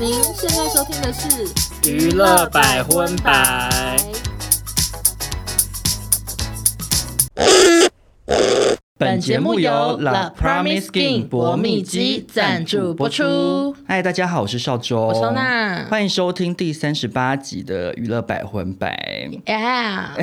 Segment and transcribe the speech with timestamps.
[0.00, 3.96] 您现在收听的是娱乐百分百。
[8.96, 13.74] 本节目由 The Promise Skin 薄蜜肌赞助播出。
[13.88, 19.28] 嗨，大家好，我是邵周，我收纳，欢迎收听第三十八集的娱乐百分百。
[19.46, 20.14] Yeah.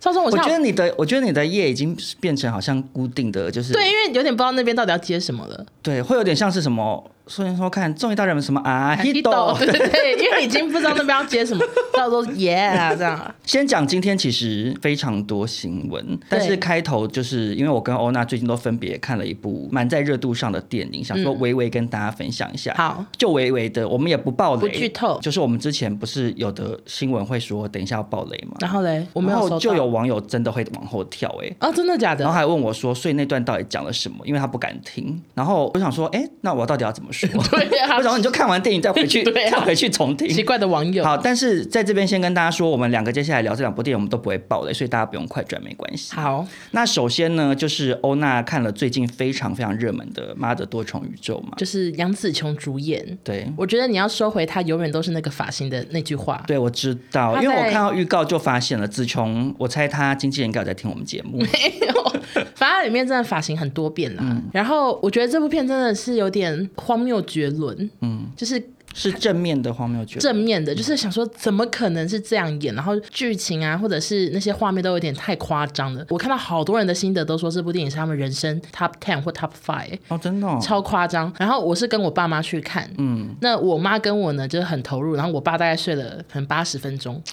[0.00, 5.64] 劭中，我我觉得你的，我觉得你的夜已经变成好像固定的，就是对，因为有点不知道那边到底要接什么了。
[5.80, 7.10] 对，会有点像是什么。
[7.30, 11.64] 所以说看综艺大热门什么啊，Hito， 对对对，因为已经不知道那边要接什么，
[11.96, 13.34] 到时候耶啊这样。
[13.44, 22.74] 先讲今天其实非常多新闻，但是开头就是因为我跟欧娜最近都分别看了一部蛮在热度上的电影，想说微微跟大家分享一下。
[22.76, 25.20] 好，就微微的，我们也不爆雷，不剧透。
[25.20, 28.56] 就是我们之前不是有的新闻会说等一下要爆雷嘛？
[28.58, 29.38] 然后嘞，我没有。
[29.38, 32.24] 然后就有网友真的会往后跳，哎，啊，真的假的？
[32.24, 34.18] 然后还问我说，所以那段到底讲了什么？
[34.26, 35.20] 因为他不敢听。
[35.34, 37.19] 然后我想说，哎，那我到底要怎么说？
[37.50, 37.98] 对呀。
[38.00, 40.28] 然后你就看完电影再回去， 再、啊、回去重听。
[40.28, 41.04] 奇怪的网友。
[41.04, 46.14] 好，但是在这边先跟大家说，我们两个接下来聊这两部电影，我们都不会爆雷，所以大家不用快转，没关系。
[46.14, 53.18] 好，那首先呢，就是欧娜看了最近非常非常热门的《妈的多重宇宙》嘛，就是杨紫琼主演。
[53.24, 56.42] 对，我觉得你要收回她永远都是那个发型的那句话。
[56.46, 61.38] 对，我知道，因为我看到预告就发现了紫琼，我猜她经纪人应该有在听我们节目。
[61.40, 61.46] 没
[61.86, 64.22] 有，反正里面真的发型很多变啦。
[64.22, 67.90] 嗯、然后我觉得这部片真的是有点荒谬绝伦。
[68.02, 68.62] 嗯，就是。
[68.92, 76.04] 是正面的荒谬剧，正面的，就是想说怎么可能是这样演，然后剧情啊，或者是那些画面都有点太夸张了。
[76.08, 81.32] 我看到好多人的心得都说这部电影是他们人生 top ten 或 top five 哦，真的哦，超夸张。
[81.38, 87.22] 然后我是跟我爸妈去看，嗯，那我妈跟我呢就是很投入，然后我爸大概睡了可能八十分钟。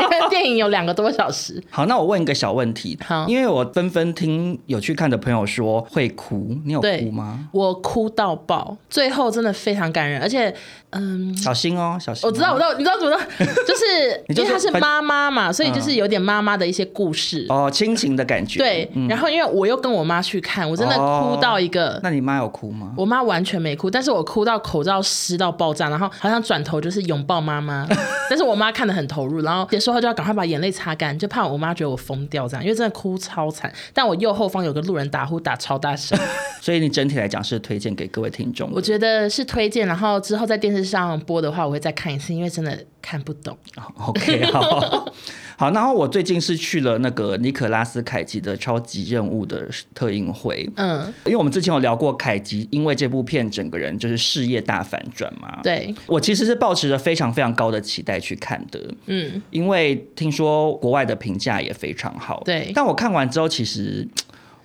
[0.30, 1.62] 电影有两个多小时。
[1.70, 2.98] 好，那我问一个小问题。
[3.04, 7.48] 好，因为我纷纷听有去看的朋友说会哭，你有哭吗？
[7.52, 10.54] 我哭到爆，最后真的非常感人，而且，
[10.90, 12.30] 嗯，小心哦，小心哦。
[12.30, 13.20] 我知道，我知道，你知道怎么了？
[13.66, 18.58] 就是因为她是妈妈嘛，所以就是有点妈妈的一些故事哦，亲情的感觉。
[18.60, 21.98] 对，然后因为我又跟我妈去看，我真的哭到一个。
[22.02, 22.92] 那你妈有哭吗？
[22.96, 27.86] 我妈完全没哭，但是我哭到口罩湿到爆炸，然后好像转头就是拥抱妈妈，
[28.30, 29.68] 但是我妈看得很投入，然后。
[29.80, 33.72] 说话就要赶快把眼泪擦干，就怕我妈觉得我疯掉这样，因为真的哭超惨。
[33.92, 36.18] 但我右后方有个路人打呼打超大声，
[36.60, 38.70] 所以你整体来讲是推荐给各位听众。
[38.72, 43.56] 我觉得是推荐，然后之后在电视上播的话，我会再看一次，因为真的看不懂。
[43.96, 45.12] OK， 好。
[45.56, 64.08] 好，然后我最近是去了那个尼可拉斯凯奇的超级任务的特映会，嗯，因为我们之前有聊过凯奇，因为这部片整个人就是事业大反转嘛，对，我其实是抱持着非常非常高的期待去看的，嗯，因为听说国外的评价也非常好，对，但我看完之后其实。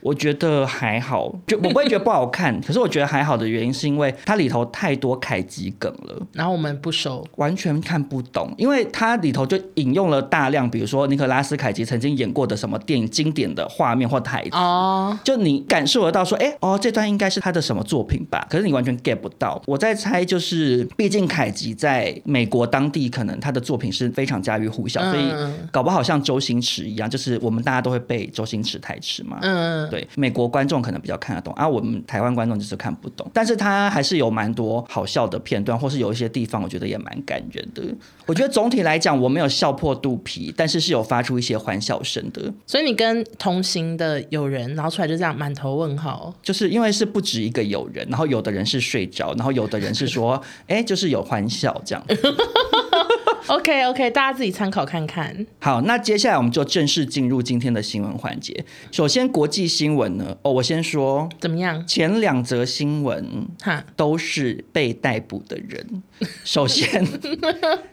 [0.05, 2.55] 我觉得还好，就我不会觉得不好看。
[2.61, 8.53] 可是我觉得还好的原因是因为它里头太多凯吉梗了，然后我们不熟，完全看不懂。
[8.55, 18.45] 因为它里头就引用了大量，比如说尼可拉斯凯吉曾经演过的什么电影经典的画面或台词，哦，就你感受得到说，哎，哦，这段应该是他的什么作品吧？
[18.47, 19.59] 可是你完全 get 不到。
[19.65, 25.33] 我在猜，就是毕竟凯吉在美国当地可能他的作品是非常家喻户晓，所以
[25.71, 29.89] 搞不好像周星驰一样，就是我们大家都会背周星驰台词嘛，嗯。
[29.95, 33.25] 对，美国观众可能比较看得懂，而、啊、我们台湾观众就是看不懂。
[33.33, 37.81] 但是它还是有蛮多好笑的片段，或是有一些地方我觉得也蛮感人的。
[38.25, 42.53] 我觉得总体来讲，我没有笑破肚皮，但是是有发出一些欢笑声的。
[42.67, 52.05] 所以你跟同行的友人，然后出来就这样满头问号，就是因为是不止一个友人，然后有的人是睡着，然后有的人是说， 哎，就是有欢笑这样。
[53.47, 55.45] OK OK，大家自己参考看看。
[55.59, 58.65] 好，那接下来我们就正式进入今天的新闻环节。
[58.91, 60.35] 首先，国际新闻呢？
[60.41, 61.85] 哦，我先说怎么样？
[61.85, 66.03] 前两则新闻哈都是被逮捕的人。
[66.43, 67.05] 首先。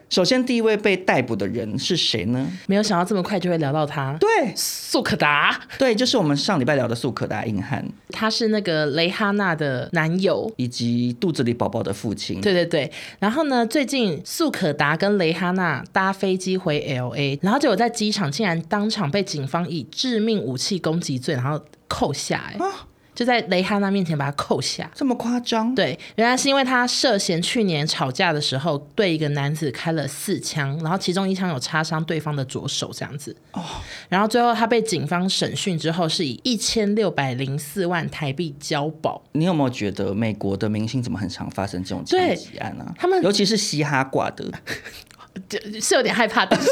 [0.09, 2.47] 首先，第一位被逮捕的人是谁呢？
[2.67, 4.15] 没有想到这么快就会聊到他。
[4.21, 5.59] 对，素可达。
[5.79, 7.83] 对，就是我们上礼拜聊的素可达硬汉。
[8.11, 12.43] 他是那个蕾哈娜的男友，以及肚子里宝宝的父亲。
[12.43, 12.93] 对对对。
[13.21, 22.53] 然后呢，最近素可达跟蕾哈娜搭飞机回 LA，然后结果在机场竟然当场被警方以致命武器攻击罪，然后扣下。
[22.53, 22.65] 哎。
[22.65, 25.75] 啊就在雷哈娜面前把他扣下，这么夸张？
[25.75, 33.37] 对，原来是因为他涉嫌去年吵架的时候对一个男子开了四枪，然后其中一枪有插伤对方的左手，这样子。
[33.53, 33.63] 哦，
[34.09, 39.23] 然后最后他被警方审讯之后，是以一千六百零四万台币交保。
[39.33, 42.95] 你有没有觉得美国的明星怎么很常发生这种枪击案啊？
[42.97, 44.51] 他们尤其是嘻哈挂的。
[45.81, 46.71] 是有点害怕， 但是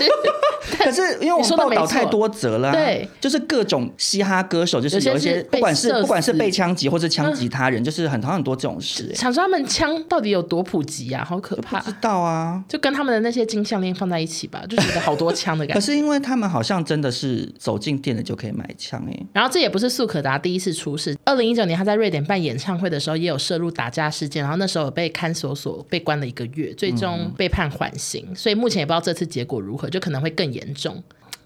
[0.78, 9.14] 可是因为我们报道太多则了，对，就是各种嘻哈歌手，就是有一些不管是不管是被枪击或者枪击他人，就是很很多这种事。
[9.14, 11.24] 想说他们枪到底有多普及啊？
[11.24, 11.80] 好可怕！
[11.80, 15.80] 不知道啊，就跟他们的那些金项链放在一起吧，就觉得好多枪的感觉。
[15.80, 19.26] 可是因为他们好像真的是走进店里就可以买枪哎。
[19.32, 31.00] 然后这也不是素可达第一次出事，二零一九年他在瑞典办演唱会的时候也有涉入打架事件，然后那时候有被看守所被关了一个月，最终被判缓刑，嗯、所以目前也不知道这次结果如何，就可能会更严重。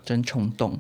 [0.07, 0.75] 真冲动，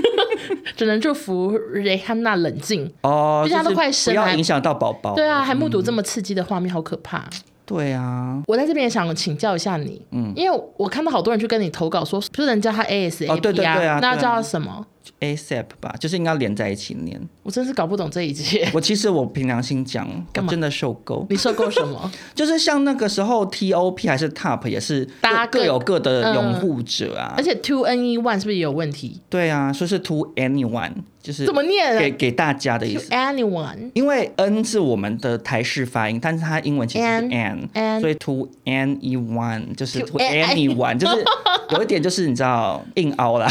[0.74, 5.14] 只能祝福瑞汉娜冷静哦，毕竟他都快生了，不要影响到宝宝。
[5.14, 7.28] 对啊，还目睹这么刺激的画面，好可怕。
[7.66, 14.86] 对啊，我在这边也想请教一下你，嗯，因为我看到好多人去跟你投稿说，不是人叫他 ASAP 啊，哦、对对对啊，那要叫他什么
[15.20, 17.20] ？ASAP 吧，就是应该连在一起念。
[17.42, 18.68] 我真是搞不懂这一切。
[18.74, 21.26] 我其实我凭良心讲，我真的受够。
[21.30, 22.10] 你受够什么？
[22.34, 27.34] 就是像那个时候 TOP 还是 TOP 也是，大家各有各的拥护者啊。
[27.36, 29.20] 而且 Two Anyone 是不是也有问题？
[29.28, 31.98] 对啊，说是 To Anyone，就是怎么念？
[31.98, 33.10] 给给大家的意思。
[33.10, 41.24] Anyone，因为 N 是我们的台式发音，但是它英文其实是 N，所以 To Anyone 就是 To Anyone，就是
[41.70, 43.48] 有一点就是你知道硬凹啦。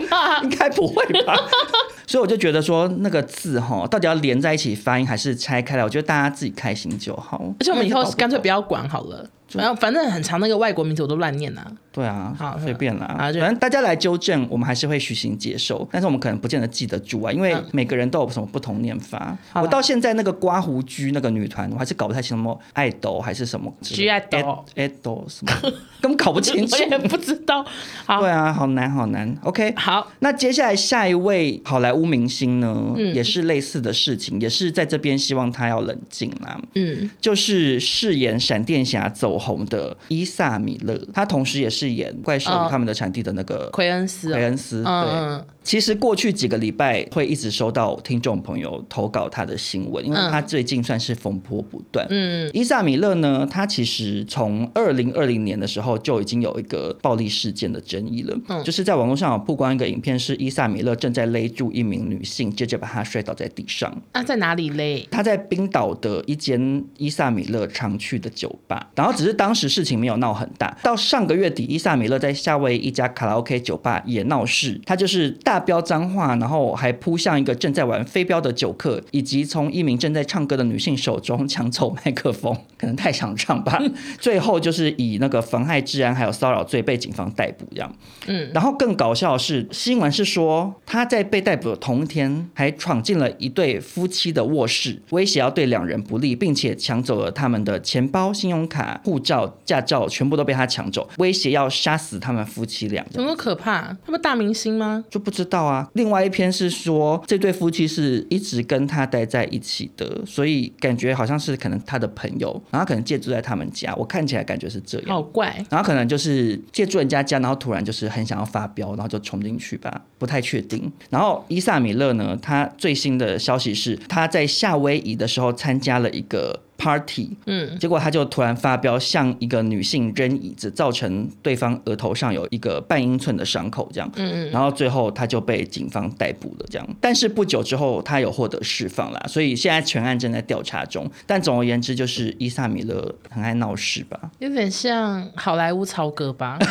[0.42, 1.36] 应该不会吧，
[2.06, 5.84] 所以我就觉得说那个字哈，到底要连在一起发音还是拆开来？
[5.84, 7.40] 我觉得大家自己开心就好。
[7.60, 9.28] 而且我们以后干脆不要管好了。
[9.58, 11.64] 然后反正很长那个外国名字我都乱念呐。
[11.92, 13.14] 对啊，好随便啦。
[13.18, 15.88] 反正大家来纠正，我们还是会虚心接受。
[15.92, 19.36] 但是我们可能不见得记得住啊，因为每个人都有什么不同念法。
[19.54, 23.72] 我到现在那个刮胡居那个女团，我还是搞不太清什么爱豆还是什么。
[23.80, 25.52] 居爱豆，爱豆什么？
[26.00, 26.74] 根本搞不清楚。
[26.74, 27.64] 我也不知道。
[28.06, 29.32] 对啊，好难好难。
[29.42, 30.10] OK，好。
[30.18, 36.60] 那接下来下一位好莱坞明星呢，也是类似的事情，也是在这边希望他要冷静啦。
[36.74, 45.44] 嗯，就是饰演闪电侠走红的伊萨米勒，他同时也是演怪兽他们的产地的那个奎恩斯，奎恩斯，对。
[45.64, 52.06] 其实过去几个礼拜会一直收到听众朋友投稿他的新闻，因为他最近算是风波不断。
[52.10, 63.90] 嗯，伊萨米勒呢，他其实从二零二零年的时候就已经有一个暴力事件的争议了，嗯，就是在网络上有曝光一个影片，是伊萨米勒正在勒住一名女性，接着把她摔倒在地上。
[64.12, 65.08] 啊，在哪里勒？
[65.10, 70.76] 他在冰岛的一间伊萨米勒常去的酒吧，然后只是当时事情没有闹很大。
[70.84, 75.64] 到上个月底，伊萨米勒在夏威夷一家卡拉 OK 酒吧也闹事，他就是大。
[75.64, 83.80] 飙脏话，然后还扑向一个正在玩飞镖的酒客，以及从一名正在唱歌的女性手中抢走麦克风，可能太想唱吧。
[84.20, 87.90] 最后就是以那个妨害治安还有骚扰罪被警方逮捕，这样。
[88.26, 103.06] 嗯，然后更搞笑的是，新闻是说他在被逮捕的同一天，还闯进了一对夫妻的卧室，威胁要对两人不利，并且抢走了他们的钱包、信用卡、照、驾照，全部都被他抢走，威胁要杀死他们夫妻俩。
[103.12, 103.96] 怎么可怕？
[104.04, 105.04] 他们大明星吗？
[105.08, 105.44] 就不知。
[105.44, 115.54] 知道啊，另外一篇是说这对夫妻是一直跟他待在一起的，所以感觉好像是可能他的朋友，然后可能借住在他们家，我看起来感觉是这样，好怪。
[115.68, 120.90] 然后可能就是借住人家家，然后突然就是很想要发飙，然后就冲进去吧，不太确定。
[121.10, 126.62] 然后伊萨米勒呢，他最新的消息是他在夏威夷的时候参加了一个。
[126.76, 136.86] Party，嗯，结果他就突然发飙，向一个女性扔椅子，造成对方额头上有一个半英寸的伤口，这样，嗯嗯，然后最后他就被警方逮捕了，这样。
[137.00, 141.10] 但是不久之后，他有获得释放啦，所以现在全案正在调查中。
[141.26, 146.58] 但总而言之，就是伊萨米勒很爱闹事吧，有点像好莱坞曹格吧。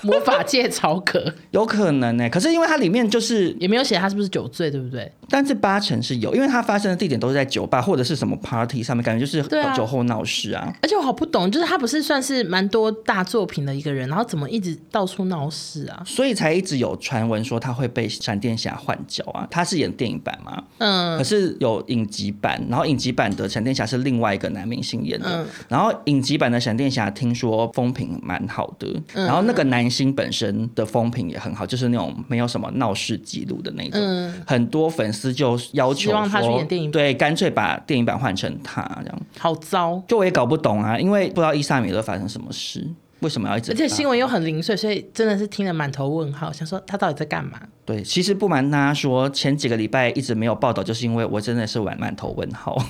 [0.08, 5.10] 魔法界曹格有可能呢、欸，可是因为它里面就是也没有写他是不是酒醉，对不对？
[5.28, 9.42] 但是八成是有，因为它发生的地点都是在酒吧或者是什么 party 上面，感觉就是
[9.76, 10.74] 酒后闹事啊，啊。
[10.82, 16.02] 而且我好不懂，就是他不是算是蛮多大作品的一个人，然后怎么一直到处闹事啊？
[16.06, 19.46] 所以才一直有传闻说他会被闪电侠换角啊。
[19.50, 20.62] 他是演电影版嘛？
[20.78, 21.18] 嗯。
[21.18, 29.89] 可是有影集版，然后影集版的闪电侠是另外一个男明星演的，嗯、然后影集版的闪电侠听说风评蛮好的，嗯、然后那个男。
[29.90, 34.00] 星本身的风评也很好，就是那种没有什么闹事记录的那种。
[34.00, 39.20] 嗯，很多粉丝就要求他去演电影，对，干脆把电影版换成他这样。
[39.38, 42.86] 好糟，就我也搞不懂啊，因为不知道伊萨米勒发生什么事，
[43.20, 43.72] 为什么要一直？
[43.72, 47.60] 而且新闻又很零碎，所以真的是听了满头问号，想说他到底在干嘛？
[47.84, 52.76] 对，其实不瞒大家说，前几个礼拜一直没有报道，就是因为我真的是满满头问号。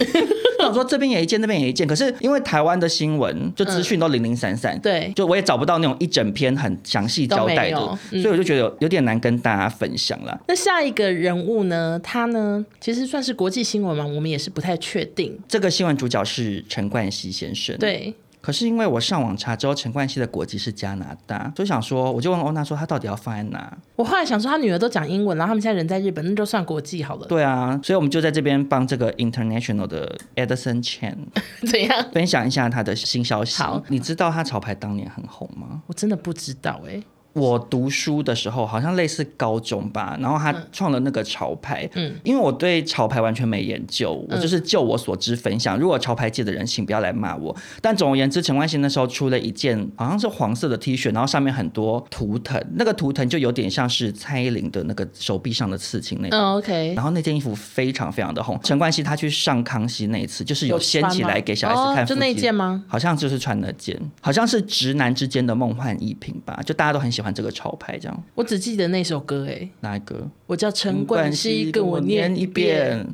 [0.68, 10.38] 我说这边也一件，那边也一件，可是因为台湾的新闻就资讯都零零散散，嗯，对，就我也找不到那种一整篇很详细交代的，嗯，所以我就觉得有点难跟大家分享了。
[10.46, 11.98] 那下一个人物呢？
[12.04, 15.36] 他呢，其实算是国际新闻嘛，我们也是不太确定。
[15.48, 18.14] 这个新闻主角是陈冠希先生，对。
[18.40, 23.76] 可是因为我上网查之后，陈冠希的国籍是加拿大，所以想说，我就问欧娜说，他到底要放在哪？
[23.96, 27.26] 我后来想说，他女儿都讲英文，然后他们现在人在日本，那就算国际好了。
[27.26, 31.16] 对啊，所以我们就在这边帮这个 international 的 Edison Chan
[31.70, 33.62] 怎样分享一下他的新消息。
[33.62, 35.82] 好，你知道他潮牌当年很红吗？
[35.86, 37.04] 我真的不知道哎、欸。
[37.32, 41.88] 我读书的时候，好像类似高中吧，然后他创了那个潮牌。
[41.94, 45.78] 嗯，因为我对潮牌完全没研究，我就是就我所知分享。
[45.78, 47.54] 如果潮牌界的人，请不要来骂我。
[47.80, 56.38] 但总而言之，陈冠希那时候出了一件好像是黄色的 T 恤，然后上面很多图腾，那个图腾就有点像是蔡依林的那个手臂上的刺青那种。
[56.38, 56.94] 嗯，OK。
[56.96, 58.58] 然后那件衣服非常非常的红。
[58.64, 62.04] 陈冠希他去上康熙那一次，就是有掀起来给小孩子看。
[62.04, 62.84] 就那件吗？
[62.88, 67.19] 好像就是穿那件，好像是直男之间的梦幻衣品吧，就大家都很喜欢。
[67.20, 68.24] 喜欢这个潮牌，这样。
[68.34, 70.26] 我只记得那首歌，哎，哪一个？
[70.46, 73.06] 我叫陈冠希，跟我念一遍，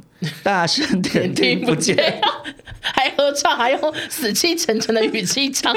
[0.44, 1.96] 大声点听不见，
[2.80, 5.75] 还合唱，还用死气沉沉的语气唱，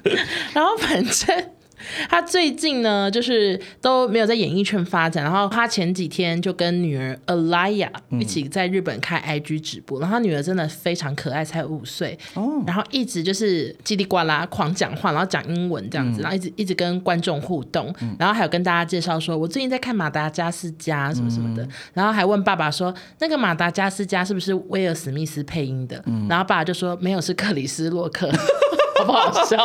[0.52, 1.50] 然后反正。
[2.08, 5.24] 他最近呢，就是都没有在演艺圈发展。
[5.24, 9.98] 然后他前几天就跟女儿 Alaya 一起在日本开 IG 直播。
[9.98, 12.18] 嗯、然后他女儿真的非常可爱，才五岁。
[12.34, 12.62] 哦。
[12.66, 17.94] 然后一直就是叽里呱啦狂讲话，然后讲英文这样子，嗯、然后一直一直跟观众互动。
[18.00, 21.62] 嗯、然后还有跟大家介绍说，我最近在看马达加斯加什么什么的。
[21.64, 26.02] 嗯、然后还问爸爸说，那个马达加斯加是不是威尔史密斯配音的？
[26.06, 28.30] 嗯、然后爸爸就说没有，是克里斯洛克，
[28.98, 29.58] 好不好笑？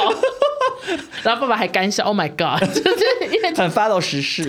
[1.23, 4.47] 然后爸爸还干笑，Oh my God， 就是因为很 follow 时事。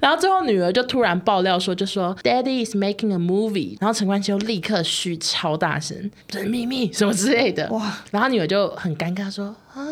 [0.00, 7.68] 然后最后女儿就突然爆料说，就说 Daddy is making a movie，然后陈冠希就立刻嘘超大声，这是秘密什么之类的。
[7.70, 7.98] 哇！
[8.10, 9.54] 然后女儿就很尴尬说。
[9.76, 9.84] 啊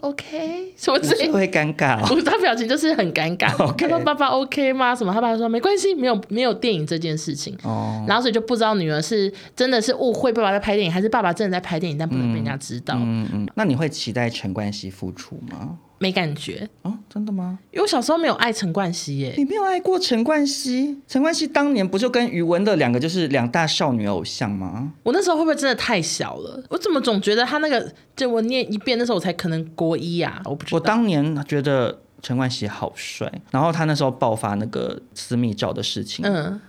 [0.00, 2.08] ，OK，什么之类会尴尬哦。
[2.24, 3.48] 他表情就是很尴尬。
[3.76, 5.12] 他说：“爸爸 OK 吗？”什么？
[5.12, 8.02] 他爸爸说：“没关系，没有没有电影这件事情。”哦。
[8.08, 12.94] 然后所以就不知道女儿是真的是误会爸爸在拍电影，还是爸爸真的在拍电影，但不能被人家知道。
[12.96, 13.46] 嗯嗯。
[13.56, 15.78] 那你会期待陈冠希复出吗？
[15.98, 16.68] 没感觉。
[16.82, 17.58] 哦，真的吗？
[17.70, 19.32] 因为我小时候没有爱陈冠希耶。
[19.36, 21.00] 你没有爱过陈冠希？
[21.08, 24.92] 陈冠希当年不就跟余文乐两个就是两大少女偶像吗？
[25.02, 26.62] 我那时候会不会真的太小了？
[26.68, 30.76] 我怎么总觉得他那个就我念一遍，那时候我才可能国一呀、啊，我不知道。
[30.76, 36.60] 我当年觉得陈冠希好帅，然后他那时候爆发那个私密照的事情，嗯，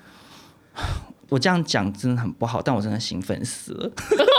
[1.27, 3.91] 我这样讲真的很不好，但我真的兴奋死了，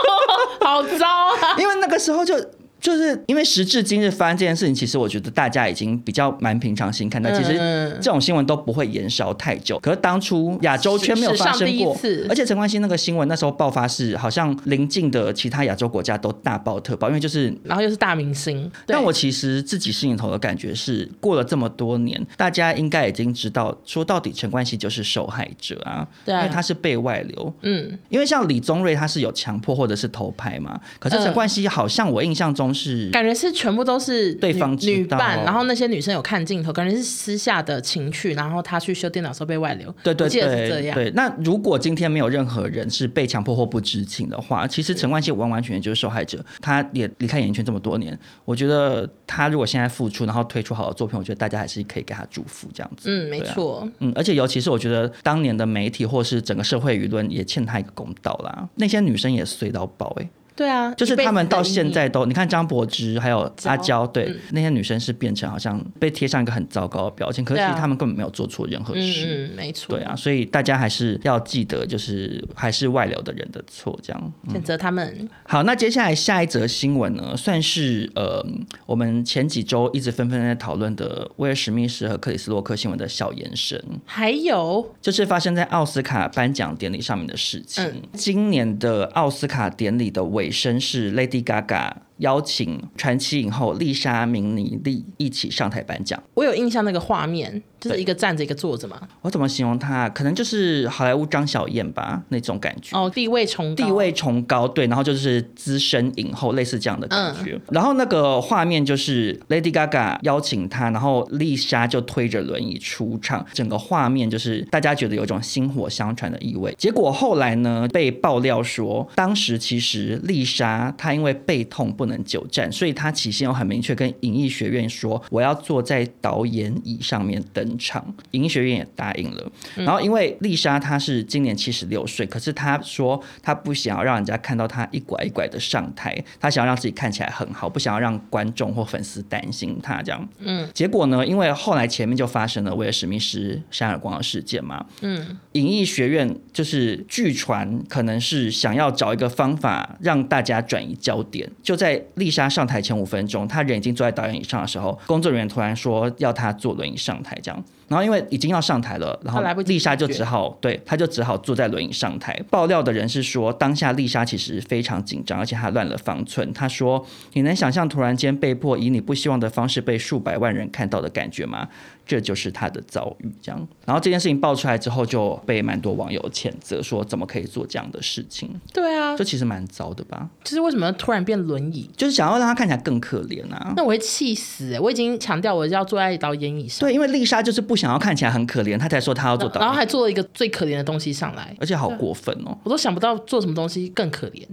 [0.64, 1.56] 好糟啊！
[1.60, 2.34] 因为那个时候就。
[2.80, 7.32] 就是因为时至今日发生这件事情，其实我觉得大家已经比较蛮平常心看待。
[7.32, 7.54] 其实
[8.00, 9.78] 这种新闻都不会延烧太久。
[9.80, 18.70] 可是当初亚洲圈没有发生过，而且陈冠希那个新闻那时候爆发是好像邻近的其他亚洲国家都大爆特爆，因为就是然后又是大明星。
[18.87, 27.52] 但我其实自己心里头的感觉是，过了这么多年，大家应该已经知道，说到底陈冠希就是受害者啊，对，因为他是被外流。
[27.62, 32.67] 嗯，因为像李宗瑞他是有强迫或者是偷拍嘛，可是陈冠希好像我印象中。
[32.72, 39.94] 是感觉是全部都是对方女伴，然后那些女生有看镜头，感觉是私下的情趣，然后他去修电脑时候被外流。
[40.02, 41.10] 对对对，对，对。
[41.12, 46.44] 那如果今天没有任何人是被强迫或不知情的话，其实陈冠希完完全全就是受害者。
[46.60, 53.10] 他也离开演艺圈这么多年，我觉得他如果现在复出，然后推出好的作品，我觉得大家还是可以给他祝福这样子。
[53.10, 53.80] 嗯，没错。
[53.80, 58.68] 啊、嗯，而且尤其是我觉得当年的媒体或是整个社会舆论也欠他一个公道啦。
[58.76, 60.30] 那些女生也碎到爆哎、欸。
[60.59, 69.25] 对啊，就是他们到现在都，你看张柏芝还有阿娇，对、嗯、那些女生是变成好像被贴上一个很糟糕的标签，可是其实他们根本没有做错任何事。
[69.25, 69.97] 嗯，嗯，没错。
[69.97, 75.29] 对啊，所以大家还是要记得，就是还是外流的人的错，这样谴责他们。
[75.45, 78.45] 好，那接下来下一则新闻呢，算是呃
[78.85, 83.81] 我们前几周一直纷纷在讨论的威尔史密斯和克里斯洛克新闻的小延伸。
[84.05, 87.85] 还有就是发生在奥斯卡颁奖典礼上面的事情。
[87.85, 90.48] 嗯、今年的奥斯卡典礼的尾。
[90.49, 92.08] 尾声是 Lady Gaga。
[92.18, 96.22] 邀请传奇影后丽莎明尼利一起上台颁奖。
[96.34, 99.00] 我有印象那个画面，就是一个站着一个坐着嘛。
[99.22, 100.08] 我怎么形容她？
[100.10, 102.96] 可能就是好莱坞张小燕吧，那种感觉。
[102.96, 104.87] 哦，地位崇高，地位崇高，对。
[104.88, 107.52] 然后就是资深影后，类似这样的感觉。
[107.52, 116.75] 嗯、然后那个画面就是 Lady Gaga 邀请她，然后丽莎就推着轮椅出场，整个画面就是大家觉得有一种薪火相传的意味。
[116.78, 129.53] 结果后来呢，被爆料说，当时其实丽莎她因为背痛不能久站，所以他起先有很明确跟影艺学院说，我要坐在导演椅上面登场，影艺学院也答应了。
[129.77, 140.29] 然后因为丽莎她是今年七十六岁，可是她说她不想要让人家看到她一拐一拐的上台，她想要让自己看起来很好，不想要让观众或粉丝担心她这样。
[140.38, 144.85] 嗯，结果呢，因为后来前面就发生了威尔史密斯扇耳光的事件嘛。
[145.03, 157.64] 嗯，影艺学院就是据传可能是想要找一个方法让大家转移焦点，就在丽莎上台前五分钟，她人已经坐在导演椅上的时候，工作人员突然说要她坐轮椅上台，这样。
[157.88, 162.38] 然后因为已经要上台了，然后丽莎就只好对，她就只好坐在轮椅上台。
[162.50, 166.52] 爆料的人是说，当下丽莎其实非常紧张，而且她乱了方寸。
[166.52, 171.68] 她说：“你能想象突然间被迫以你不希望的方式被数百万人看到的感觉吗？”
[172.07, 173.68] 这就是她的遭遇，这样。
[173.85, 178.49] 然后这件事情爆出来之后，就被蛮多网友谴责，说怎么可以做这样的事情？
[178.73, 180.26] 对啊，这其实蛮糟的吧？
[180.42, 181.90] 就是为什么突然变轮椅？
[181.95, 183.75] 就是想要让她看起来更可怜啊！
[183.76, 184.78] 那我会气死！
[184.80, 186.80] 我已经强调我要坐在导演椅上。
[186.80, 192.58] 对，因为丽莎就是不想要看起来很可怜，他才说他要做导演，然后还做了一个最可怜的东西上来，而且好过分哦！
[192.64, 194.44] 我都想不到做什么东西更可怜。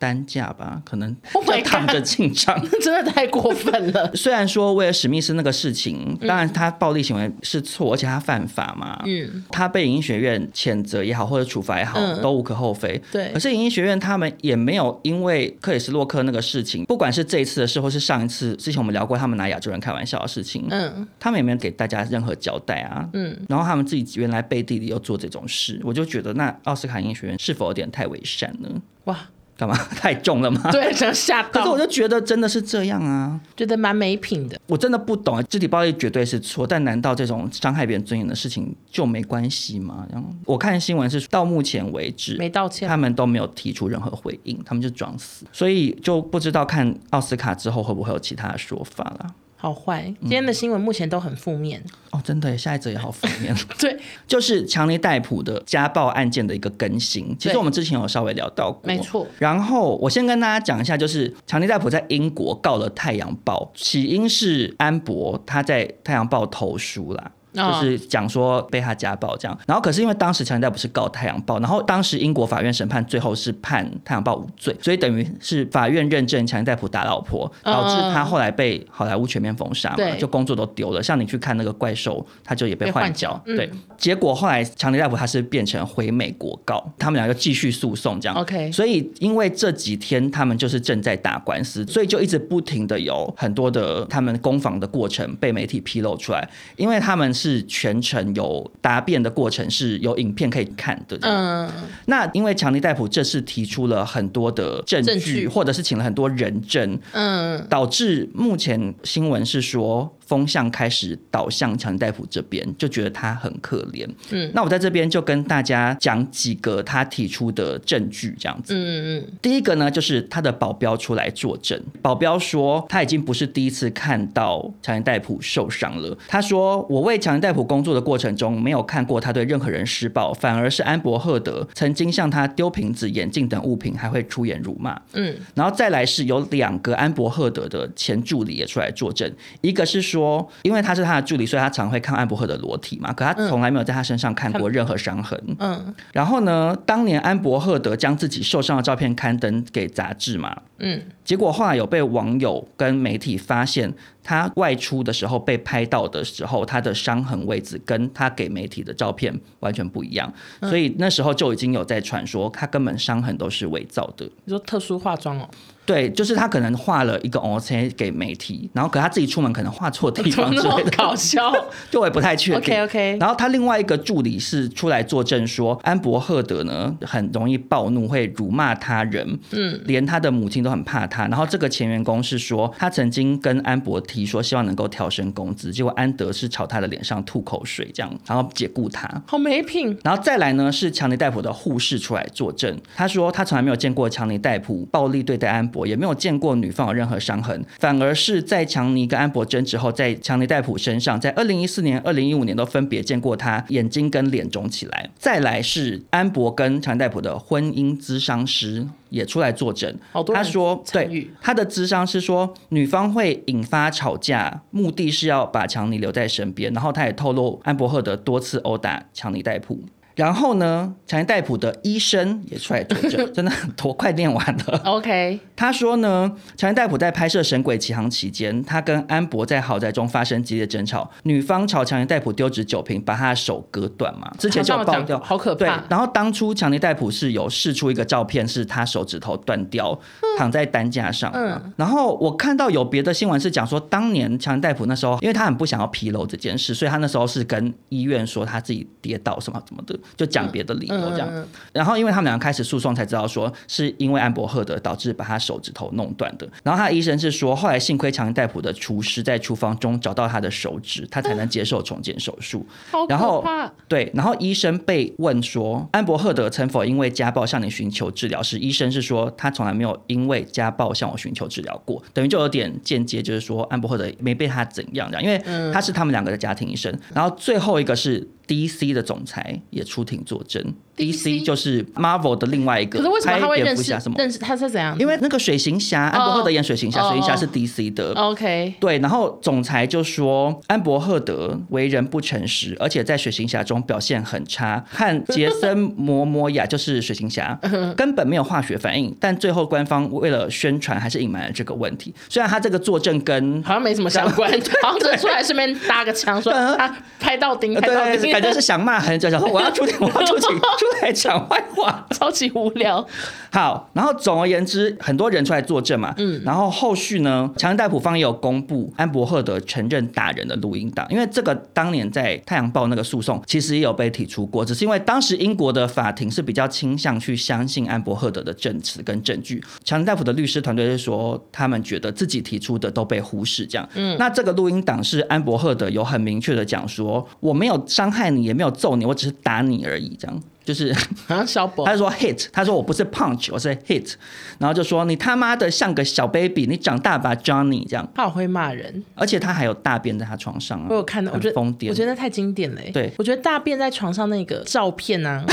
[0.00, 1.14] 担架吧，可能
[1.46, 4.10] 就躺着进场，oh、 真的太过分了。
[4.16, 13.00] 虽然说为了史密斯那个事情，当然他暴力行为是错，而且他犯法嘛，嗯，他被影艺学院谴责也好，或者处罚也好，嗯、都无可厚非。
[13.12, 28.70] 对，可是影艺学院他们也没有因为克里斯洛克那个事情，不管是这一次的事，或是上一次之前我们聊过他们拿亚洲人开玩笑的事情，嗯，他们也没有给大家任何交代啊，嗯，然后他们自己原来背地里又做这种事，我就觉得那奥斯卡影音学院是否有点太伪善呢？
[29.04, 29.18] 哇！
[29.60, 30.58] 干嘛 太重了吗？
[30.72, 31.60] 对，想吓到。
[31.60, 34.58] 可是我就觉得真的是这样啊，觉得蛮没品的。
[34.66, 40.06] 我真的不懂，肢体暴力绝对是错，但难道这种伤害别人尊严的事情就没关系吗？
[40.10, 49.26] 然后我看新闻是到目前为止没道歉，他们都没有提出任何回应，他们就装死，所以就不知道看奥斯卡之后会不会有其他的说法了。
[49.60, 53.54] 好坏，今天的新闻目前都很负面、嗯、哦，真的，下一则也好负面。
[53.78, 53.94] 对，
[54.26, 57.36] 就是强尼戴普的家暴案件的一个更新。
[57.38, 59.26] 其实我们之前有稍微聊到过，没错。
[59.38, 67.32] 然后我先跟大家讲一下，就是强尼戴普在英国告了《太阳报》，起因是安博他在《太阳报》投书啦。
[67.52, 81.02] 就是讲说被他家暴这样，然后可是因为当时强尼戴普是告《太阳报》，然后当时英国法院审判最后是判《太阳报》无罪，所以等于是法院认证强尼戴普打老婆，导致他后来被好莱坞全面封杀嘛，就工作都丢了。
[81.02, 83.40] 像你去看那个怪兽，他就也被换角。
[83.44, 88.36] 对，结果后来强尼戴普他是变成回美国告，他们俩又继续诉讼这样。
[88.36, 97.34] OK，所以因为这几天他们就是正在打官司，所以就一直不停的有很多的他们攻防的过程被媒体披露出来，因为他们。
[97.40, 101.18] 是全程有答辩的过程，是有影片可以看的。
[101.22, 101.70] 嗯，
[102.06, 110.14] 那因为强尼戴普这次提出了很多的证据，或者是请了很多人证，嗯，导致目前新闻是说。
[110.30, 114.08] 风向开始倒向强尼戴普这边，就觉得他很可怜。
[114.30, 118.72] 嗯，那我在这边就跟大家讲几个他提出的证据，这样子。
[118.72, 119.26] 嗯嗯。
[119.42, 126.16] 第一个呢，就是他的保镖出来作证，保镖说他已经不是第一次看到强尼戴普受伤了。
[126.28, 139.28] 他说：“我为强尼戴普工作的过程中，没有看过他对任何人施暴，反而是安柏赫德曾经向他丢瓶子、眼镜等物品，还会出言辱骂。”嗯，然后再来是有两个安柏赫德的前助理也出来作证，
[139.60, 140.19] 一个是说。
[140.20, 143.12] 说，因为他是他的助理，所以他常会看安博赫的裸体嘛。
[143.12, 145.40] 可他从来没有在他身上看过任何伤痕。
[145.58, 145.94] 嗯。
[146.12, 150.54] 然后呢，当年安博赫德将自己受伤的照片刊登给杂志嘛。
[150.78, 151.00] 嗯。
[151.24, 160.32] 结果后来有被网友跟媒体发现，他外出的时候被拍到的时候，他的伤痕位置跟他给媒体的照片完全不一样。
[160.62, 164.28] 所以那时候就已经有在传说，他根本伤痕都是伪造的。
[164.44, 165.48] 你说特殊化妆哦？
[165.90, 171.52] 对，就是他可能画了一个 O C 给媒体，然后可他自己出门可能画错地方之类的， 搞笑，
[171.90, 172.60] 就我也不太确定。
[172.60, 173.16] OK OK。
[173.18, 181.26] 然后他另外一个助理是出来作证说，安博赫德呢很容易暴怒，会辱骂他人，嗯，连他的母亲都很怕他。
[181.26, 189.98] 然后这个前员工是说，他曾经跟安博提说希望能够调升工资，结果安德是朝他的脸上吐口水，这样然后解雇他，好没品。
[190.04, 195.90] 然后再来呢是强尼戴普的护士出来作证，他说他从来没有见过强尼戴普暴力对待安柏。
[195.90, 205.10] 也没有见过女方有任何伤痕，反而是在强尼跟安博争执后，在强尼戴普身上，在二零一四年、二零一五年都分别见过他眼睛跟脸肿起来。
[205.18, 209.92] 再来是安博跟强尼戴普的婚姻咨商师也出来作证，
[210.32, 219.80] 他说，对，他的咨商是说，女方会引发吵架，目的是要把强尼留在身边，然后他也透露安博赫德多次殴打强尼戴普。
[220.14, 224.80] 然后呢，强尼戴普的医生也出来作证， 真的很多，快念完了。
[224.84, 234.30] OK，他说呢，强尼戴普在拍摄《神鬼奇航》期间，他跟安博在豪宅中发生激烈争吵，女方朝强尼戴普丢掷酒瓶，把他的手割断嘛。
[234.38, 235.58] 之前就爆掉，好可怕。
[235.58, 239.98] 对，然后当初强尼戴普是有试出一个照片，是他手指头断掉，
[240.38, 241.30] 躺在担架上。
[241.34, 241.72] 嗯。
[241.76, 249.98] 然后我看到有别的新闻是讲说，当年强尼戴普那时候，因为他很不想要披露这件事，所以他那时候是跟医院说他自己跌倒什么什么的。
[250.16, 251.28] 就讲别的理由这样。
[251.30, 256.48] 嗯、然后因为他们两个开始诉讼，才知道说是因为安伯赫德导致把他手指头弄断的。
[256.62, 262.66] 然后他的医生是说，后来幸亏强尼戴普的厨师在厨房中找到他的手指，他才能接受重建手术。
[262.92, 263.44] 嗯、然后。
[263.88, 276.96] 对，然后医生被问说安伯赫德曾否因为家暴向你寻求治疗时，医生是说他从来没有因为家暴向我寻求治疗过，等于就有点间接就是说安伯赫德没被他怎样这样，因为他是他们两个的家庭医生。
[277.12, 278.28] 然后最后一个是。
[278.50, 280.74] DC 的总裁也出庭作证。
[281.00, 282.98] DC 就是 Marvel 的另外一个。
[282.98, 283.82] 可是为什么他会认识？
[284.00, 284.96] 什么认识他是怎样？
[284.98, 288.12] 因为那个水行侠，安伯赫德演水行侠，水行侠是 DC 的。
[288.14, 288.74] OK。
[288.78, 297.58] 对，然后总裁就说安伯赫德为人不诚实，而且在水行侠中表现很差，和杰森摩摩亚就是水行侠
[297.96, 299.14] 根本没有化学反应。
[299.18, 302.14] 但最后官方为了宣传，还是隐瞒了这个问题。
[302.28, 304.50] 虽然他这个作证跟好像没什么相关，
[304.82, 308.40] 好像只是出来顺便搭个腔，说他拍到钉，拍到钉。
[308.40, 313.06] 就是想骂很久，想说我要出庭，我要出庭，出来讲坏话，超级无聊。
[313.52, 340.42] 好，然后总而言之，很多人出来作证嘛，嗯，然后后续呢，强尼戴普方也有公布安伯赫德承认打人的录音档，因为这个当年在《太阳报》那个诉讼其实也有被提出过，只是因为当时英国的法庭是比较倾向去相信安伯赫德的证词跟证据，强尼戴普的律师团队是说他们觉得自己提出的都被忽视，这样，嗯，那这个录音档是安伯赫德有很明确的讲说我没有伤害你，也没有揍你，我只是打你而已，这样。
[340.70, 340.94] 就是
[341.26, 344.14] 好像小宝，他说 hit，他说我不是 punch，我是 hit，
[344.60, 348.08] 然后就说你他妈的像个小 baby，你长大吧 Johnny 这样。
[348.14, 350.86] 他好会骂人，而且他还有大便在他床上啊。
[350.88, 352.80] 我有看到，我觉得疯癫，我觉得太经典了。
[352.92, 355.44] 对，我觉得大便在床上那个照片呢、啊，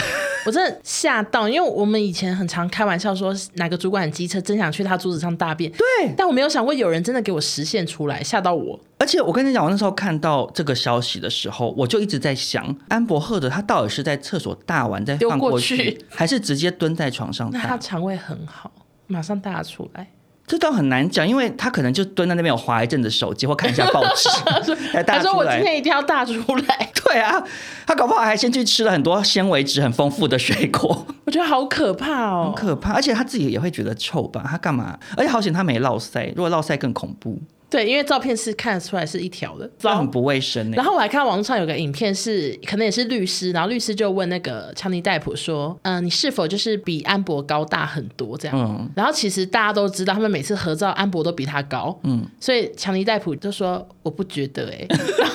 [0.45, 5.71] 我真的吓到，因为我们以前很常开玩笑说哪个主管很机车，真想去他桌子上大便。
[5.71, 8.79] 对，但我没有想过有人真的给我实现出来，吓到我。
[8.99, 17.49] 而且我跟你讲，我那时候看到这个消息的时候，我就一直在想，安博赫德他到底是在厕所大完再放过去，还是直接蹲在床上？
[17.51, 18.71] 那他肠胃很好，
[19.05, 20.07] 马上大出来。
[20.47, 24.29] 这倒很难讲，因为他可能就蹲在那边有划一阵子手机或看一下报纸。
[25.05, 27.43] 他说：“我今天一定要大出来。”对啊，
[27.85, 31.05] 他搞不好还先去吃了很多纤维质很丰富的水果。
[31.25, 34.41] 我觉得好可怕哦，很可怕，而且他自己也会觉得臭吧？
[34.47, 34.97] 他干嘛？
[35.17, 37.37] 而且好险他没落腮，如果落腮更恐怖。
[37.69, 40.71] 对，因为照片是看得出来是一条的，这很不卫生。
[40.71, 51.99] 然后我还看到网上有个影片是，可能也是律师，然后律师就问那个强尼戴普说：“嗯、呃，你是否就是比安博高大很多这样？”嗯，然后其实大家都知道，他们每次合照，安博都比他高。
[52.03, 54.87] 嗯，所以强尼戴普就说：“我不觉得哎、欸。
[55.19, 55.29] ”然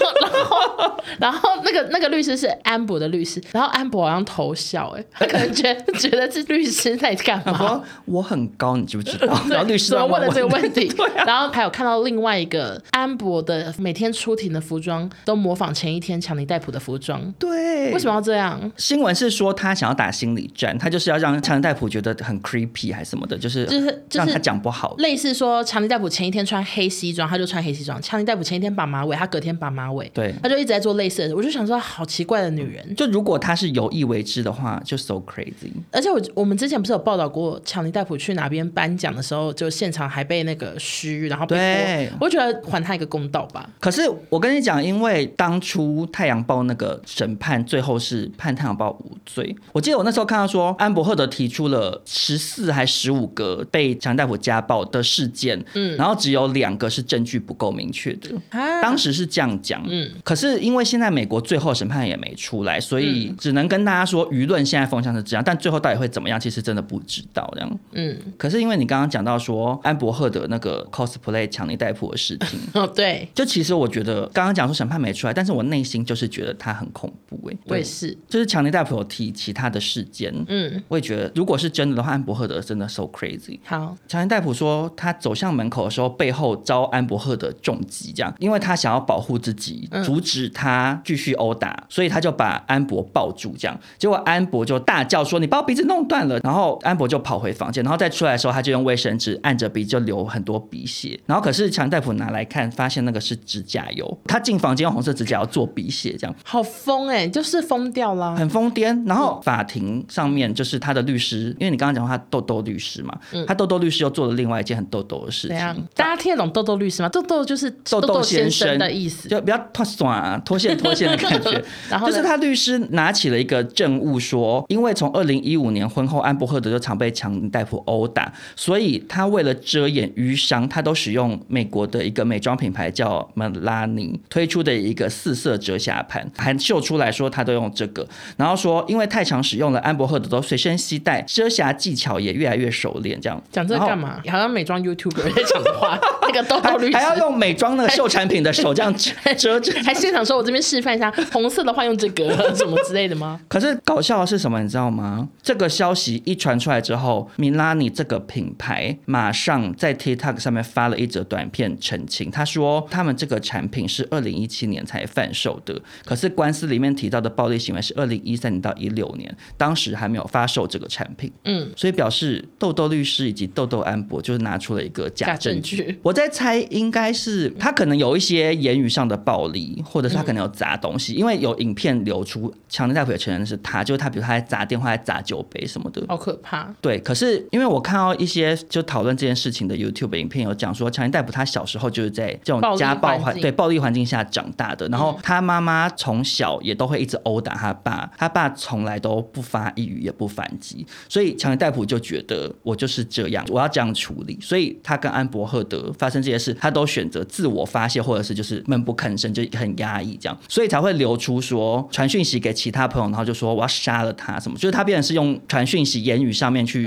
[0.44, 0.56] 后，
[1.18, 7.82] 然后，那个那个律师是安博的律师，然后安博好像偷笑哎、欸，他可能觉得觉得是律师在干嘛？
[8.06, 9.26] 我很高，你知不知道？
[9.50, 10.88] 然后律师问了这个问题？
[11.16, 12.12] 啊、然后还有看到另。
[12.12, 18.70] 另外一个安博的每天出庭的服装都模仿前一天强尼戴普的服装，对，为什么要这样？
[18.76, 24.94] 新闻是说他想要打心理战，他就是要让强尼戴普觉得很 creepy 还是什么的，就是就是让他讲不好。
[24.98, 30.08] 类似说强尼戴普前一天穿黑西装，他就穿黑西装；强尼戴普前一天绑马尾，他隔天绑马尾。
[30.12, 31.34] 对，他就一直在做类似的。
[31.34, 32.94] 我就想说，好奇怪的女人。
[32.94, 35.72] 就如果她是有意为之的话，就 so crazy。
[35.90, 42.10] 而且我我们之前不是有报道过，强尼戴普去哪边颁奖的时候，就现场还被那个嘘，然后被对。
[42.20, 43.68] 我觉得还他一个公道吧。
[43.80, 49.54] 可是我跟你讲，因为当初《太阳报》那个审判最后是判《太阳报》无罪。
[49.72, 58.30] 我记得我那时候看到说，安伯赫德提出了十四还十五个被强尼戴普家暴的事件，嗯，然后只有两个是证据不够明确的。
[58.50, 60.10] 啊，当时是这样讲，嗯。
[60.24, 67.78] 可是因为现在美国最后审判也没出来，所以只能跟大家说，舆论现在风向是这样，但最后到底会怎么样，其实真的不知道这样。
[67.92, 68.16] 嗯。
[68.38, 72.60] 可是因为你刚刚讲到说安伯赫德那个 cosplay 强尼戴普的事情。
[72.74, 83.58] 哦，对，就其实我觉得刚刚讲说审判没出来，但是我内心就是觉得他很恐怖哎，我也是，就是强尼戴普有提其他的事件，嗯，我也觉得如果是真的的话，安伯赫德真的 so crazy。
[83.64, 102.62] 好，强尼戴普说他走向门口的时候，背后遭安伯赫德重击，这样，因为他想要保护自己，阻止他继续殴打，所以他就把安博抱住，这样，结果安博就大叫说：“你把我鼻子弄断了！”然后安博就跑回房间，然后再出来的时候，他就用卫生纸按着鼻子就流很多鼻血，然后可是强大夫拿来看。
[102.72, 109.06] 发现那个是指甲油，他进房间用红色指甲油做鼻血，这样好疯哎、欸，就是疯掉了，很疯癫。
[109.06, 115.58] 然后法庭上面就是他的律师，因为你刚刚讲他豆豆律师嘛，嗯、他豆豆律师又做了另外一件很豆豆的事情。
[115.94, 117.08] 大家听得懂豆豆律师吗？
[117.10, 119.58] 豆豆就是豆豆先生的意思，就比较
[119.96, 121.62] 脱酸脱线脱线的感觉。
[121.88, 143.20] 然后就是他律师拿起了一个证物说，因为从二零一五年婚后，安博赫德就常被强尼戴普殴打，所以他为了遮掩瘀伤，他都使用美国的一个美妆品牌叫 Milani 推出的一个四色遮瑕盘，还秀出来说他都用这个，然后说因为太常使用了，安博赫德都随身携带，遮瑕技巧也越来越熟练。
[143.20, 144.20] 这样讲这干嘛？
[144.30, 148.94] 好像美妆 YouTuber 在讲的话， 那个豆豆律师还要用美妆那个秀产品的手这样
[149.36, 153.40] 遮 遮，还现场说我这边示范一下，红色的话用这个 什么之类的吗？
[153.48, 155.28] 可是搞笑的是什么，你知道吗？
[155.42, 171.32] 这个消息一传出来之后，米拉尼这个品牌马上在 TikTok 上面发了一则短片澄清，他说他们这个产品是二零一七年才贩售的，可是官司里面提到的暴力行为是二零一三年到一六年，当时还没有发售这个产品。
[171.44, 175.98] 嗯，所以表示豆豆律师以及豆豆安博就是拿出了一个假证据。
[176.02, 186.74] 我在猜，应该是他可能有一些言语上的暴力，或者是他可能有砸东西，因为有影片流出，强尼戴普也承认是他，就是他，比如他在砸电话、在砸酒杯什么的，好可怕。
[186.80, 216.86] 对，可是因为我看到一些就讨论这件事情的 YouTube 影片，有讲说强尼戴普他小时候就是在这种家暴环对暴力环境下长大的，然后他妈妈从小也都会一直殴打他爸，他爸从来都不发一语也不反击，所以强尼戴普就觉得我就是这样，我要这样处理，所以他跟安伯赫德发生这些事，他都选择自我发泄，或者是就是闷不吭声，就很压抑这样，所以才会流出说传讯息给其他朋友，然后就说我要杀了他什么，就是他变成是用传讯息言语上面去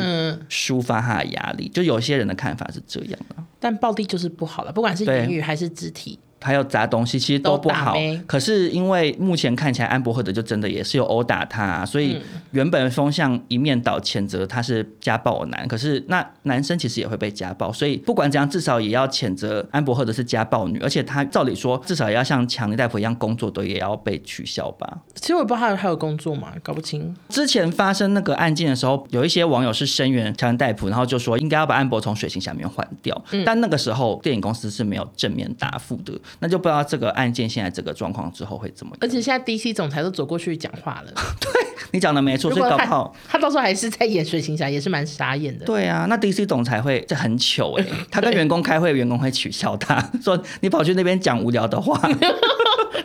[0.49, 3.35] 抒发他的压力，就有些人的看法是这样的。
[3.59, 6.19] 但暴力就是不好了，不管是言语还是肢体。
[6.45, 7.95] 还有砸东西，其实都不好。
[8.27, 15.67] 可是因为目前看起来，安博赫德就真的也是有殴打他，啊，所以原本风向一面倒谴责他是家暴男。
[15.67, 20.77] 可是那男生其实也会被家暴，所以不管怎样，至少也要谴责安博赫德是家暴女。
[20.79, 24.99] 而且他照理说，至少也要像强尼戴普一样工作都也要被取消吧？
[25.15, 26.53] 其实我不知道他还有工作吗？
[26.62, 27.15] 搞不清。
[27.29, 33.19] 之前发生那个案件的时候，有一些网友是声援强尼戴普，然后就说应该要把安博从水星下面换掉。
[33.31, 36.13] 嗯、但那个时候电影公司是没有正面答复的。
[36.39, 39.00] 那就不知道这个案件现在这个状况之后会怎么样。
[39.02, 41.12] 而且现在 DC 总裁都走过去讲话了。
[41.39, 41.52] 对，
[41.91, 45.65] 你讲的没错，所以搞不好他到时候还是在演水行侠，也是蛮傻眼的。
[45.65, 51.98] 对啊，那 DC 总裁会这很糗哎， 他跟员工开会，员工会取笑他， 说你跑去那边讲无聊的话，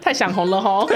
[0.03, 0.87] 太想红了哈。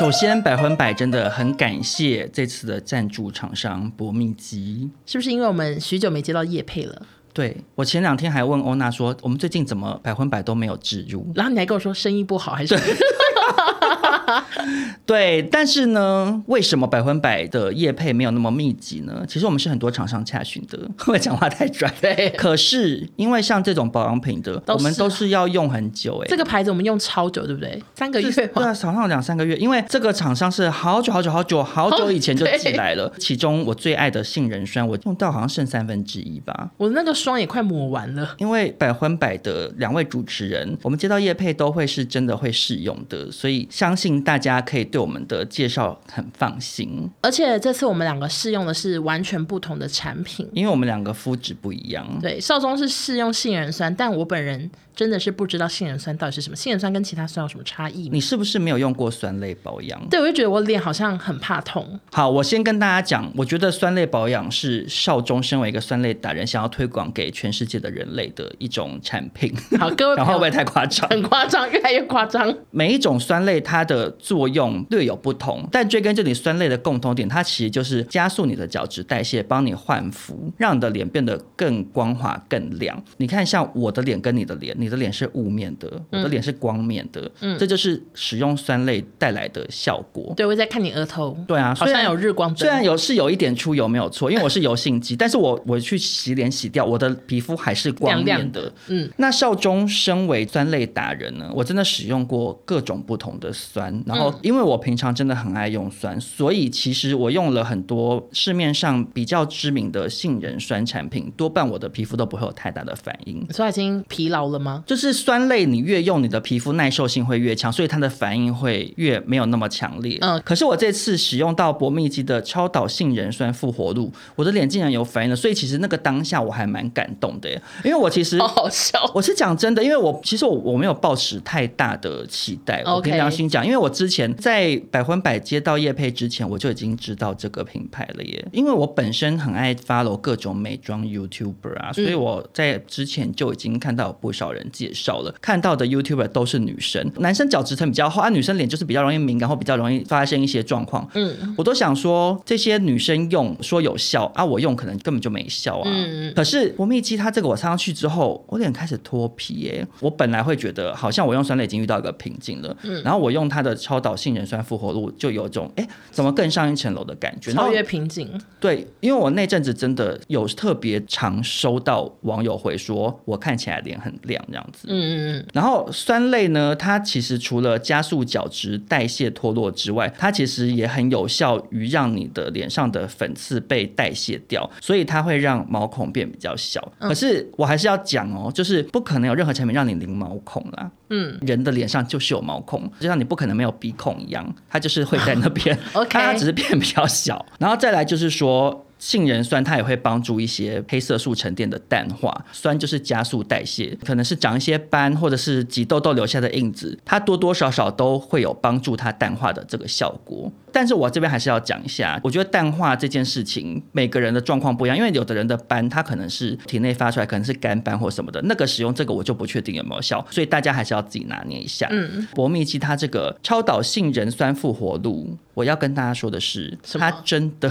[0.00, 7.02] 首先，百分百真的很感谢这次的赞助厂商博蜜集，是不是因为我们许久没接到叶配了？
[7.34, 11.30] 对，我前两天还问欧娜说，我们最近怎么百分百都没有植入？
[11.34, 12.74] 然后你还跟我说生意不好还是？
[15.04, 19.24] 对，但是呢，为什么百分百的业配没有那么密集呢？
[19.26, 21.92] 其实我们是很多厂商洽询的，会不会讲话太拽？
[22.00, 22.30] 对。
[22.30, 26.28] 可是因为像这种保养品的，我们都是要用很久哎。
[26.28, 27.82] 这个牌子我们用超久，对不对？
[27.94, 28.30] 三个月。
[28.30, 29.56] 对啊，好像两三个月。
[29.56, 33.12] 因为这个厂商是好久好久好久好久以前就寄来了。
[33.18, 36.70] 其中我最爱的杏仁酸，我用到好像剩三分之一吧。
[36.76, 38.36] 我的那个霜也快抹完了。
[38.38, 52.06] 因为百分百的两位主持人，我们接到业配都会是真的会试用的，所以相信大家可以对我们的介绍很放心，而且这次我们两个试用的是完全不同的产品，因为我们两个肤质不一样。
[52.20, 54.70] 对，少宗是试用杏仁酸，但我本人。
[55.00, 58.10] 真的是不知道杏仁酸到底是什么，杏仁酸跟其他酸有什么差异？
[58.10, 59.98] 你是不是没有用过酸类保养？
[60.10, 61.98] 对，我就觉得我脸好像很怕痛。
[62.12, 69.50] 好，我先跟大家讲，我觉得酸类保养是少中身为一个酸类达人想要推广给全世界的人类的一种产品。
[69.78, 71.08] 好，各位， 然后会不会太夸张？
[71.08, 72.54] 很夸张，越来越夸张。
[72.70, 83.02] 每一种酸类它的作用略有不同，但追根究底，酸类的共同点，它其实就是加速你的角质代谢，帮你焕肤，让你的脸变得更光滑、更亮。
[83.16, 85.70] 你看，像我的脸跟你的脸，你的脸是雾面。
[85.78, 90.34] 的，我的脸是光面的，嗯，这就是使用酸类带来的效果。
[90.36, 98.72] 对，我在看你额头，对啊，好像有日光灯，虽然有是有一点出油没有错，因为我是油性肌，但是我我去洗脸洗掉，我的皮肤还是光面的。
[98.88, 113.46] 嗯，那少中身为酸类达人呢，我真的使用过各种不同的酸，然后因为我平常真的很爱用酸，所以其实我用了很多市面上比较知名的杏仁酸产品，多半我的皮肤都不会有太大的反应。
[113.50, 114.79] 所以已经疲劳了吗？
[114.84, 115.60] 就是酸类。
[115.70, 120.18] 你越用，你的皮肤耐受性会越强，所以它的反应会越没有那么强烈。
[120.20, 138.44] 嗯，可是我这次使用到博蜜肌的超导杏仁酸复活露，我的脸竟然有反应了，所以其实那个当下我还蛮感动的耶，因为我其实 好好笑，我是讲真的，因为我其实我我没有抱持太大的期待.我凭良心讲，因为我之前在百分百接到叶配之前，我就已经知道这个品牌了耶。
[138.50, 145.34] 因为我本身很爱 follow 各种美妆 YouTuber 啊，所以我在之前就已经看到有不少人介绍了。
[145.40, 151.08] 看到的 YouTuber 都是女生，男生角质层比较厚啊，女生脸就是比较容易敏感或比较容易发生一些状况。
[151.14, 155.82] 嗯，我都想说这些女生用说有效啊，我用可能根本就没效啊。
[155.86, 159.86] 嗯，可是博蜜肌它这个我擦上去之后，我脸开始脱皮耶。
[160.00, 168.28] 我本来会觉得好像我用酸类已经遇到一个瓶颈了，嗯，然后我用它的超导杏仁酸复活露，就有种哎，怎么更上一层楼的感觉，超越瓶颈。
[168.58, 175.46] 对，因为我那阵子真的有特别常收到网友回说，我看起来脸很亮这样子，嗯嗯嗯。
[175.54, 186.92] 然后酸类呢，它其实除了加速角质代谢脱落之外，它其实也很有效于让你的脸上的粉刺被代谢掉，所以它会让毛孔变比较小。
[186.98, 190.90] 可是我还是要讲哦，就是不可能有任何产品让你零毛孔啦。
[191.10, 195.76] 嗯，人的脸上就是有毛孔，就像你不可能没有鼻孔一样，它就是会在 那边。
[195.92, 197.44] OK，它只是变比较小。
[197.58, 198.86] 然后再来就是说。
[199.00, 210.52] 杏仁酸它也会帮助一些黑色素沉淀的淡化，酸就是加速代谢，可能是长一些斑或者是挤痘痘留下的印子，它多多少少都会有帮助它淡化的这个效果。
[210.72, 221.88] 但是我这边还是要讲一下，我觉得淡化这件事情每个人的状况不一样，因为有的人的斑它可能是体内发出来，可能是干斑或什么的，那个使用这个我就不确定有没有效，所以大家还是要自己拿捏一下。
[221.90, 227.70] 嗯，博蜜肌它这个超导杏仁酸复活露，我要跟大家说的是，它真的。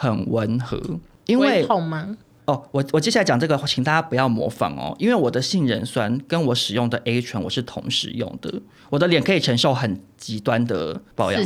[0.00, 0.80] 很温和，
[1.26, 2.16] 因为痛吗？
[2.46, 10.00] 哦，我我接下来讲这个，请大家不要模仿哦，因为我的杏仁酸跟我使用的 A 醇我是同时用的，我的脸可以承受很。
[10.20, 11.42] 极端的保养，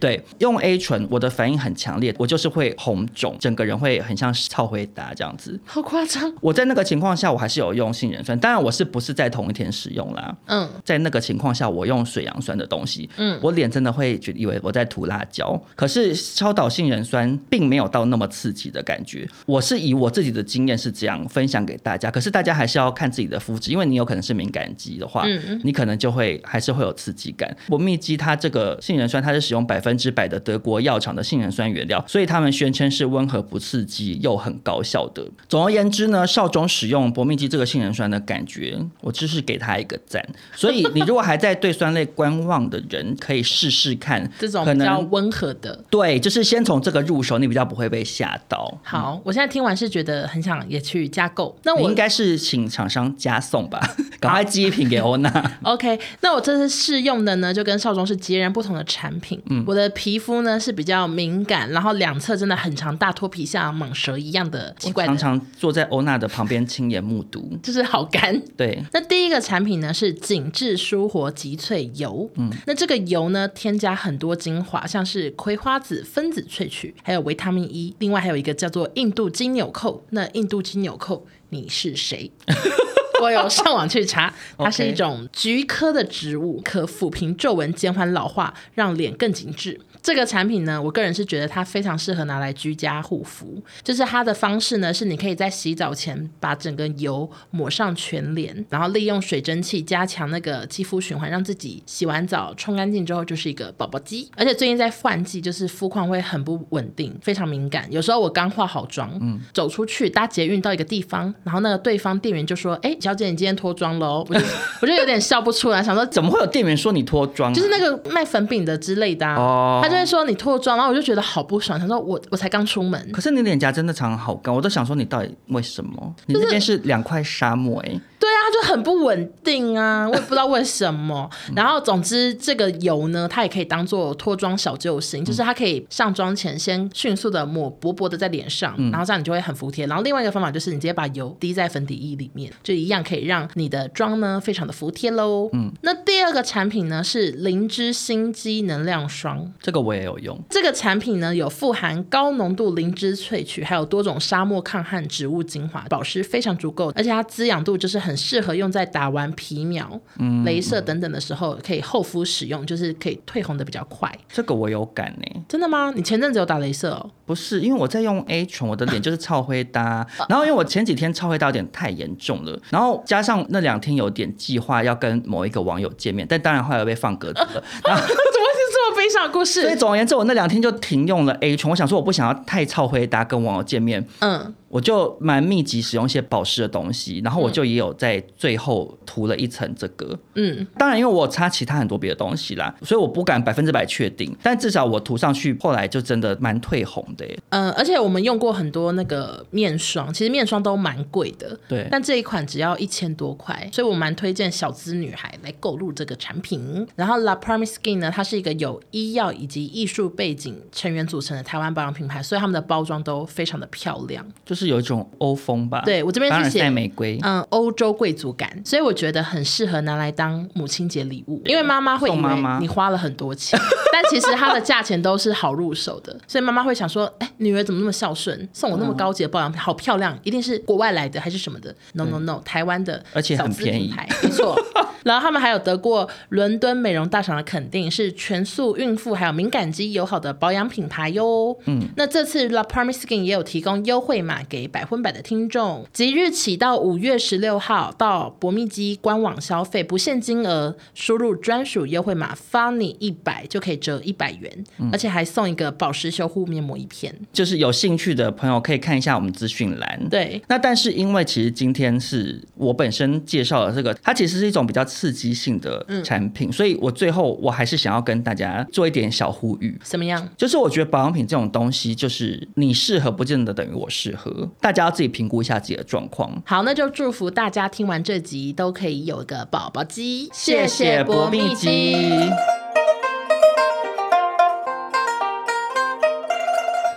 [0.00, 6.32] 对，用 A 醇，我的反应很强烈，我就是会红肿，整个人会很像超回答这样子，好夸张。
[6.40, 10.34] 我在那个情况下，我还是有用杏仁酸，当然我是不是在同一天使用啦？
[10.46, 19.28] 嗯，在那个情况下，我用水杨酸的东西，嗯，我脸真的会觉得以为我在涂辣椒，可是超导杏仁酸并没有到那么刺激的感觉。
[19.44, 27.54] 我是以我自己的经验是这样分享给大家，可是大家还是要看自己的肤质，因为你有可能是敏感肌的话，嗯，你可能就会还是会有刺激感。
[27.68, 28.24] 我蜜肌。
[28.24, 35.22] 它这个杏仁酸，它是使用百分之百的德国药厂的杏仁酸原料，所以他们宣称是温和不刺激又很高效的。
[35.48, 40.24] 总而言之呢，少中使用博蜜基这个杏仁酸的感觉，我就是给他一个赞。
[40.54, 45.84] 所以你如果还在对酸类观望的人，可以试试看 这种比较温和的。
[45.90, 48.78] 对，就是先从这个入手，你比较不会被吓到。
[48.82, 51.54] 好，我现在听完是觉得很想也去加购。
[51.64, 53.80] 那我应该是请厂商加送吧，
[54.20, 55.50] 赶快寄一瓶给欧娜。
[55.62, 59.40] OK，那我这次试用的呢，就跟少中是截然不同的产品。
[59.50, 65.08] 嗯，我的皮肤呢是比较敏感，然后两侧真的很长大脱皮，像蟒蛇一样的奇怪的。
[65.08, 68.40] 常常坐在欧娜的旁边亲眼目睹，就是好干。
[68.56, 72.30] 对，那第一个产品呢是紧致舒活极萃油。
[72.36, 80.04] 嗯，那这个油呢添加很多精华，像是葵花籽分子萃取，还有维他命 E，另外还有一个叫做印度金纽扣。
[80.10, 82.30] 那印度金纽扣，你是谁？
[83.22, 89.80] 我有上网去查， 它是一种菊科的植物，可抚平皱纹，减缓老化，让脸更紧致。
[90.04, 93.58] 这个产品呢，我个人是觉得它非常适合拿来居家护肤。
[93.82, 104.30] 就是它的方式呢，是你可以在洗澡前把整个油抹上全脸，然后利用水蒸气加强那个肌肤循环，让自己洗完澡冲干净之后就是一个宝宝肌。
[104.36, 107.90] 而且最近在换季，就是肤况会很不稳定，非常敏感。
[107.90, 114.44] 有时候我刚化好妆，嗯，走出去搭捷运到一个地方，然后那个对方店员就说：“哎，小姐，你今天脱妆了哦。”我就
[114.82, 117.54] 我就有点笑不出来，想说怎么会有店员说你脱妆啊？
[117.54, 119.36] 就是那个卖粉饼的之类的啊。
[119.36, 119.93] 哦，他。
[119.94, 121.78] 在说你脱妆，然后我就觉得好不爽。
[121.78, 126.14] 他说我我才刚出门，可是你脸颊真的长好高，我都想说你到底为什么？
[126.26, 128.00] 你那边是两块沙漠哎、欸。
[128.18, 131.28] 对啊，就很不稳定啊，我也不知道为什么。
[131.56, 139.86] 然后总之这个油呢，它也可以当做脱妆小救星，就是它可以上妆前先迅速的抹薄薄的在脸上，然后这样你就会很服帖。
[139.86, 145.48] 然后另外一个方法就是你直接把油滴在粉底液里面，就一样可以让你的妆呢非常的服帖喽。
[145.54, 150.38] 嗯，那第二个产品呢是灵芝心肌能量霜，这个我也有用。
[150.50, 158.14] 这个产品呢有富含高浓度灵芝萃取，还有多种沙漠抗旱植物精华，保湿非常足够，而且它滋养度就是很。
[158.24, 164.10] 适合用在打完皮秒、嗯、镭射等等的时候，可以厚敷使用，就是可以退红的比较快。
[164.28, 165.42] 这个我有感呢。
[165.48, 165.92] 真的吗？
[165.94, 167.10] 你前阵子有打镭射哦？
[167.26, 170.06] 不是，因为我在用 A 醇，我的脸就是超灰搭。
[170.28, 177.64] 然后因为我前几天超灰搭有点太严重了，然后加上那两天有点计划要跟某一个网友见面，但当然后来被放鸽子了。
[177.84, 179.62] 然 后怎么是这么悲伤的故事？
[179.62, 181.70] 所以总而言之，我那两天就停用了 A 醇。
[181.70, 184.06] 我想说，我不想要太超灰搭跟网友见面。
[184.20, 184.54] 嗯。
[184.74, 190.18] 我就蛮密集使用一些保湿的东西，然后我就也有在最后涂了一层这个。
[190.34, 194.36] 嗯，当然因为我有擦其他很多别的东西啦，所以我不敢百分之百确定。
[194.42, 197.24] 但至少我涂上去，后来就真的蛮退红的。
[197.50, 201.56] 嗯，而且我们用过很多那个面霜，其实面霜都蛮贵的。
[201.68, 206.84] 对，但这一款只要一千多块，所以我蛮推荐小资女孩来购入这个产品。
[206.96, 215.82] 然后 La Promise Skin 呢，它是一个有医药以及艺术背景成员组成的台湾保养品牌，所以他们的包装都非常的漂亮，就是有一种欧风吧。
[215.84, 223.58] 对，我这边是写玫瑰，嗯，欧洲贵族感，所以我觉得很适合拿来当母亲节礼物，因为妈妈会以为你花了很多钱，
[223.92, 233.92] 但其实它的价钱都是好入手的，所以妈妈会想说，哎，女儿怎么那么孝顺，送我那么高级的保养品，好漂亮，一定是国外来的还是什么的？No No No，台湾的，而且很便宜，
[234.22, 234.58] 没错。
[235.04, 241.54] 然后他们还有得过伦敦美容大赏的肯定，是全素孕妇还有敏感肌友好的保养品牌哟。
[241.66, 257.12] 嗯，那这次 La Promise Skin 也有提供优惠码给百分百的听众，即日起到五月十六号到博蜜肌官网消费，不限金额，输入专属优惠码 Funny 一百就可以折一百元，嗯，而且还送一个保湿修护面膜一片。
[257.32, 260.08] 就是有兴趣的朋友可以看一下我们资讯栏。
[260.08, 264.84] 对，那但是因为其实今天是我本身介绍的这个，它其实是一种比较。
[264.84, 269.76] 刺激性的产品，嗯，所以我最后我还是想要跟大家做一点小呼吁。
[269.82, 270.28] 怎么样？
[270.36, 276.30] 就是我觉得保养品这种东西，就是你适合不见得等于我适合，大家要自己评估一下自己的状况。
[276.46, 280.28] 好，那就祝福大家听完这集都可以有一个宝宝鸡。
[280.32, 282.30] 谢谢博蜜鸡。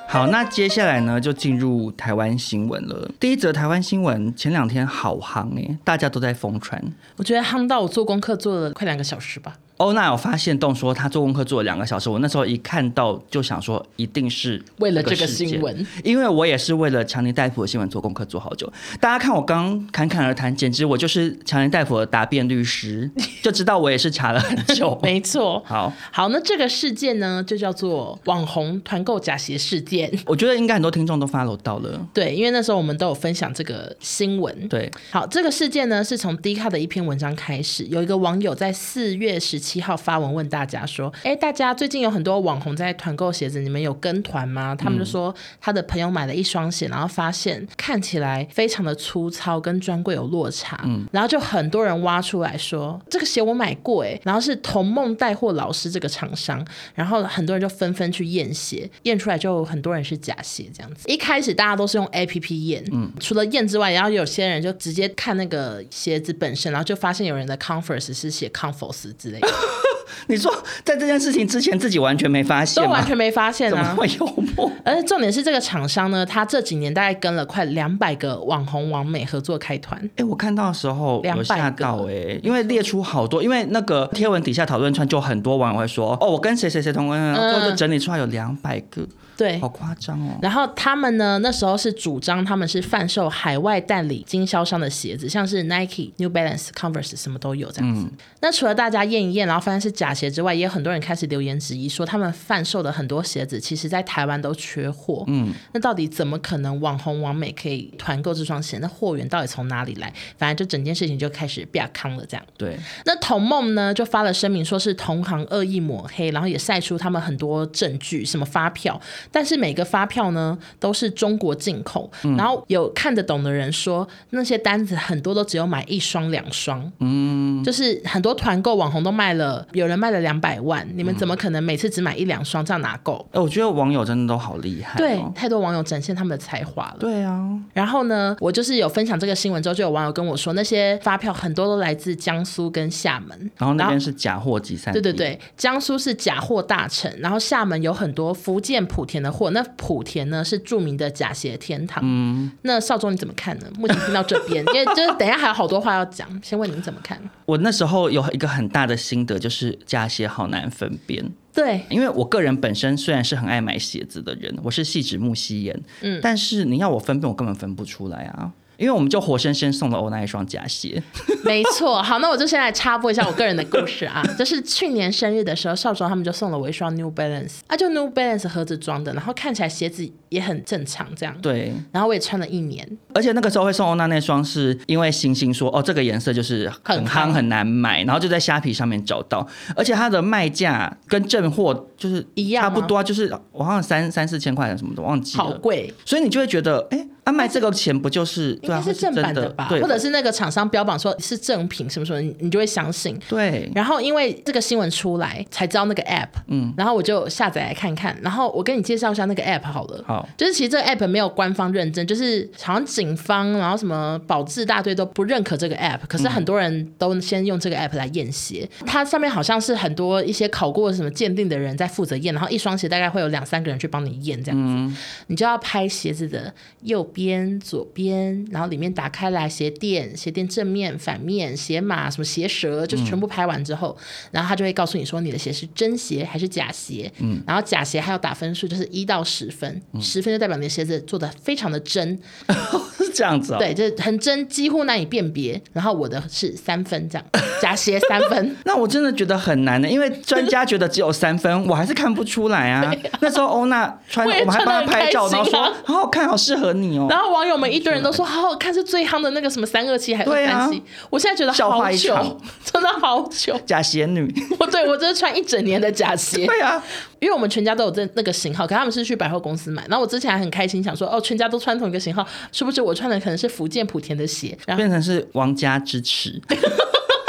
[0.09, 3.11] 好，那接下来呢，就进入台湾新闻了。
[3.19, 6.81] 第一则台湾新闻，前两天好夯哎，大家都在疯传。
[7.17, 9.57] 我觉得夯到我做功课做了快两个小时吧。
[9.77, 18.71] 欧娜有发现动说他做功课做了两个小时，我那时候一看到就想说一定是为了这个新闻，因为我也是为了强尼戴普的新闻做功课做好久。
[18.99, 23.09] 大家看我刚侃侃而谈，简直我就是强尼戴普的答辩律师，
[23.43, 24.97] 就知道我也是查了很久。
[25.03, 30.11] 没错，好好，那这个事件呢，就叫做网红团购假鞋事件。
[30.25, 34.67] 我觉得应该很多听众都 follow 到了，对，因为那时候我们都有分享这个新闻。
[34.67, 50.79] 对，好，这个事件呢是从 D 卡的一篇文章开始，有一个网友在四月十七号发文问大家说：“哎，大家最近有很多网红在团购鞋子，你们有跟团吗？”他们就说他的朋友买了一双鞋，然后发现看起来非常的粗糙，跟专柜有落差。
[50.85, 56.65] 嗯，然后就很多人挖出来说这个鞋我买过，哎，然后是童梦带货老师这个厂商，
[56.95, 61.09] 然后很多人就纷纷去验鞋，验出来就很多人是假鞋这样子。
[61.09, 69.47] 一开始大家都是用 APP 验，嗯，除了验之外，然后有些人就直接看那个鞋子本身，然后就发现有人的 Converse 是写 Converse 之类的。
[70.29, 70.53] 你说
[70.83, 73.75] 在这件事情之前自己完全没发现，都完全没发现啊？
[73.75, 74.69] 怎么会幽默？
[74.83, 79.97] 而且重点是这个厂商呢，他这几年大概跟了快两百个网红网美合作开团。
[80.17, 89.07] 哎，我看到的时候有吓到哎，因为列出好多，因为那个贴文底下讨论串就很多网友会说，哦，我跟谁谁谁同关，然后就整理出来有两百个。
[89.37, 90.39] 对，好夸张哦。
[90.41, 98.01] 然后他们呢，那时候是主张他们是贩售海外代理经销商的鞋子，像是 Nike、New Balance、Converse 什么都有这样子。
[98.01, 98.11] 嗯、
[98.41, 105.23] 那除了大家验一验，然后发现是假鞋之外，也有很多人开始留言质疑说，他们贩售的很多鞋子，其实在台湾都缺货。
[105.27, 108.79] 嗯，那到底怎么可能网红网美可以团购这双鞋？
[108.79, 110.11] 那货源到底从哪里来？
[110.37, 112.43] 反正就整件事情就开始变康了这样。
[112.57, 112.75] 对。
[113.05, 118.99] 那童梦呢，就发了声明，说是同行恶意抹黑，然后也晒出他们很多证据，什么发票。
[119.31, 133.25] 但是每个发票呢都是中国进口，嗯、然后有看得懂的人说，那些单子很多都只有买一双两双，嗯，就是很多团购网红都卖了，有人卖了两百万，你们怎么可能每次只买一两双，这样拿够？
[133.31, 136.97] 哎，我觉得网友真的都好厉害、哦，对，太多网友展现他们的才华了。
[136.99, 149.49] 对啊，然后呢，我就是有分享这个新闻之后，就有网友跟我说，那些发票很多都来自江苏跟厦门，然后那边是假货集散地，对对对，江苏是假货大城，然后厦门有很多福建莆田的货。
[149.51, 152.01] 那莆田呢是著名的假鞋天堂。
[152.05, 153.67] 嗯，那少宗你怎么看呢？
[153.77, 157.19] 目前听到这边，因为就是等一下还有好多话要讲，先问你怎么看。
[157.45, 161.31] 我那时候有一个很大的心得，就是假鞋好难分辨。
[161.53, 168.51] 对，因为我个人本身虽然是很爱买鞋子的人，我是细指木西眼，嗯，但是你要我分辨，我根本分不出来啊。
[168.77, 171.01] 因为我们就活生生送了欧娜一双假鞋，
[171.43, 172.01] 没错。
[172.01, 181.35] 好，那我就先来插播一下我个人的故事啊， 就是去年生日的时候，少庄他们就送了我一双 New Balance，啊，就 New Balance 盒子装的，然后看起来鞋子也很正常，这样。
[181.41, 181.73] 对。
[181.91, 195.43] 然后我也穿了一年，而且那个时候会送欧娜那双，是因为星星说，哦，这个颜色就是很夯很难买，然后就在虾皮上面找到，而且它的卖价跟正货就是一样，差不多，就是我好像三三四千块什么的，忘记了。
[195.43, 195.91] 好贵。
[196.05, 197.07] 所以你就会觉得，哎。
[197.27, 199.67] 啊，卖这个钱不就是应该是正版的吧？
[199.67, 203.19] 或者是那个厂商标榜说是正品什么什么，你就会相信。
[203.27, 203.69] 对。
[203.75, 208.17] 然后因为这个新闻出来，才知道那个 app，嗯，然后我就下载来看看。
[208.21, 210.01] 然后我跟你介绍一下那个 app 好了。
[210.07, 210.29] 好。
[210.37, 215.99] 就是其实这个 app 没有官方认证，就是好像警方，然后什么保质大队都不认可这个 app。
[216.07, 224.73] 可是很多人都先用这个 app 来验鞋，它上面好像是很多一些考过什么鉴定的人在负责验，然后一双鞋大概会有两三个人去帮你验这样子。
[224.73, 224.97] 嗯。
[225.27, 226.53] 你就要拍鞋子的
[226.83, 233.97] 右边、左边，然后里面打开来鞋垫、鞋垫正面、反面、鞋码、什么鞋舌，就是全部拍完之后，
[234.29, 237.11] 然后他就会告诉你说你的鞋是真鞋还是假鞋。
[237.17, 237.41] 嗯。
[237.47, 242.19] 然后假鞋还要打分数，就是一到十分，十分就代表你的鞋子做的非常的真。
[242.99, 243.57] 是这样子哦。
[243.57, 245.59] 对，就很真，几乎难以辨别。
[245.73, 247.25] 然后我的是三分这样，
[247.59, 248.55] 假鞋三分。
[248.65, 252.93] 那我真的觉得很难的，因为专家觉得只有三分，我还是看不出来啊。
[253.21, 257.06] 那时候欧娜穿，我们还帮她拍照，然后说好好看，好适合你哦。
[257.09, 260.81] 然后网友们一堆人都说好好看，是最夯的那个什么三二七还是二三七？
[261.09, 263.57] 我现在觉得好糗， 真的好丑。
[263.65, 266.45] 假鞋女，我对我真的穿一整年的假鞋。
[266.45, 266.81] 对啊，
[267.19, 269.85] 因为我们全家都有这那个型号，可他们是去百货公司买。
[269.87, 276.41] 然后我之前还很开心，想说哦，全家都穿同一个型号，是不是我穿的可能是福建莆田的鞋，然后变成是王家之耻。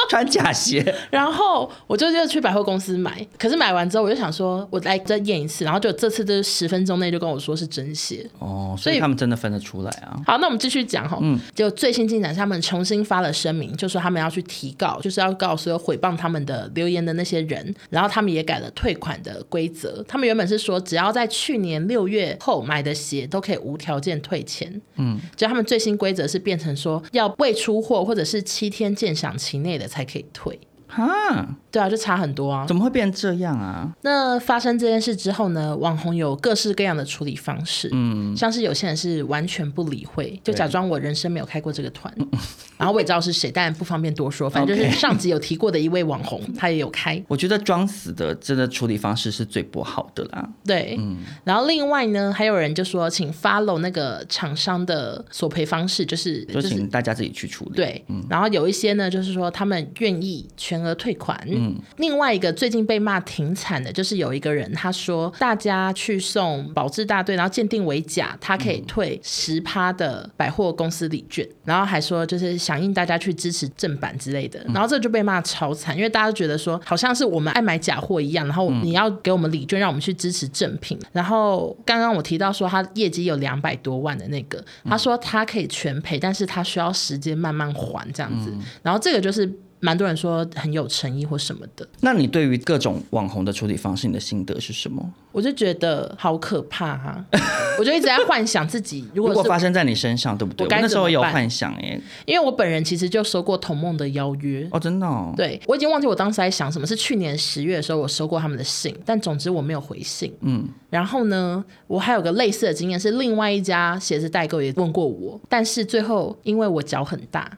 [0.09, 8.27] 穿假鞋， 然后我就就去百货公司买，可是买完之后我就想说，我来再验一次，然后就这次就是十分钟内就跟我说是真鞋。
[8.39, 10.19] 哦，所以他们真的分得出来啊。
[10.27, 29.98] 好，那我们继续讲哈，嗯，就最新进展是他们重新发了声明，就说他们要去提告，就是要告所有诽谤他们的留言的那些人，然后他们也改了退款的规则，他们原本是说只要在去年六月后买的鞋都可以无条件退钱，嗯，就他们最新规则是变成说要未出货或者是七天鉴赏期内的才。
[29.99, 30.68] 才可以退。
[30.89, 32.67] 哈，对啊，就差很多啊！
[32.67, 33.89] 怎么会变这样啊？
[34.03, 35.77] 那发生这件事之后呢？
[35.77, 42.13] 网红有各式各样的处理方式，嗯，像是有些人是完全不理会，就假装我人生没有开过这个团，
[42.79, 44.49] 然后我也知道是谁，但不方便多说。
[44.51, 47.23] 反正就是上集有提过的一位网红，他也有开。
[47.29, 50.49] 我觉得装死的真的处理方式是最不好的啦。
[50.65, 51.19] 对，嗯。
[51.45, 57.73] 然后另外呢，还有人就说，请 follow 那个厂商的索赔方式，就是就请大家自己去处理。
[57.77, 58.25] 对，嗯。
[58.31, 61.39] 然后有一些呢，就是说他们愿意全额退款。
[61.47, 80.99] 嗯，另外一个最近被骂挺惨的，就是有一个人他说，大家去送保质大队，然后鉴定为假，他可以退十趴的百货公司礼券，然后还说就是响应大家去支持正版之类的，然后这就被骂超惨，因为大家都觉得说好像是我们爱买假货一样，然后你要给我们礼券，让我们去支持正品。
[81.13, 88.53] 然后刚刚我提到说他业绩有两百多万的那个，他说他可以全赔，但是他需要时间慢慢还这样子，
[88.83, 89.51] 然后这个就是。
[89.81, 91.87] 蛮多人说很有诚意或什么的。
[92.01, 95.13] 那你对于各种网红的处理方式，你的心得是什么？
[95.33, 97.25] 我就觉得好可怕哈、啊！
[97.79, 100.67] 我就一直在幻想自己如果，如果发生在你身上，对不对？
[100.67, 105.33] 我，我那时候有幻想耶，因为我本人其实就收过童梦的邀约哦，真的、哦。
[105.37, 110.35] 对，我已经忘记我当时在想什么，是去年十月的时候我收过他们的信，但总之我没有回信。
[110.41, 117.49] 嗯，然后呢，我还有个类似的经验是，另外一家鞋子代购也问过我，但是最后因为我脚很大。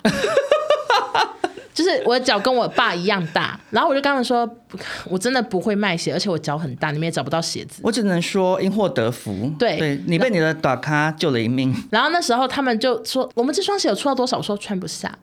[1.72, 4.48] 就是我的脚跟我爸一样大，然后我就跟他们说，
[5.08, 7.80] 我真的不会卖鞋，而且我脚很大，你们也找不到鞋子。
[7.84, 11.74] 我只能说因祸得福，对，对你被你的短咖救了一命。
[11.90, 14.36] 然后那时候他们就说，我们这双鞋有出到多少？
[14.36, 15.16] 我说穿不下。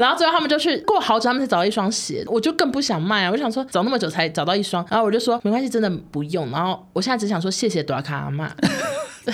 [0.00, 3.30] 然后最后他们就去过好久，他们才找到一双鞋，我就更不想卖啊！
[3.32, 6.48] 我想说找那么久才找到一双，然后我就说没关系，真的不用。
[6.52, 8.48] 然后我现在只想说谢谢大咖阿嬷。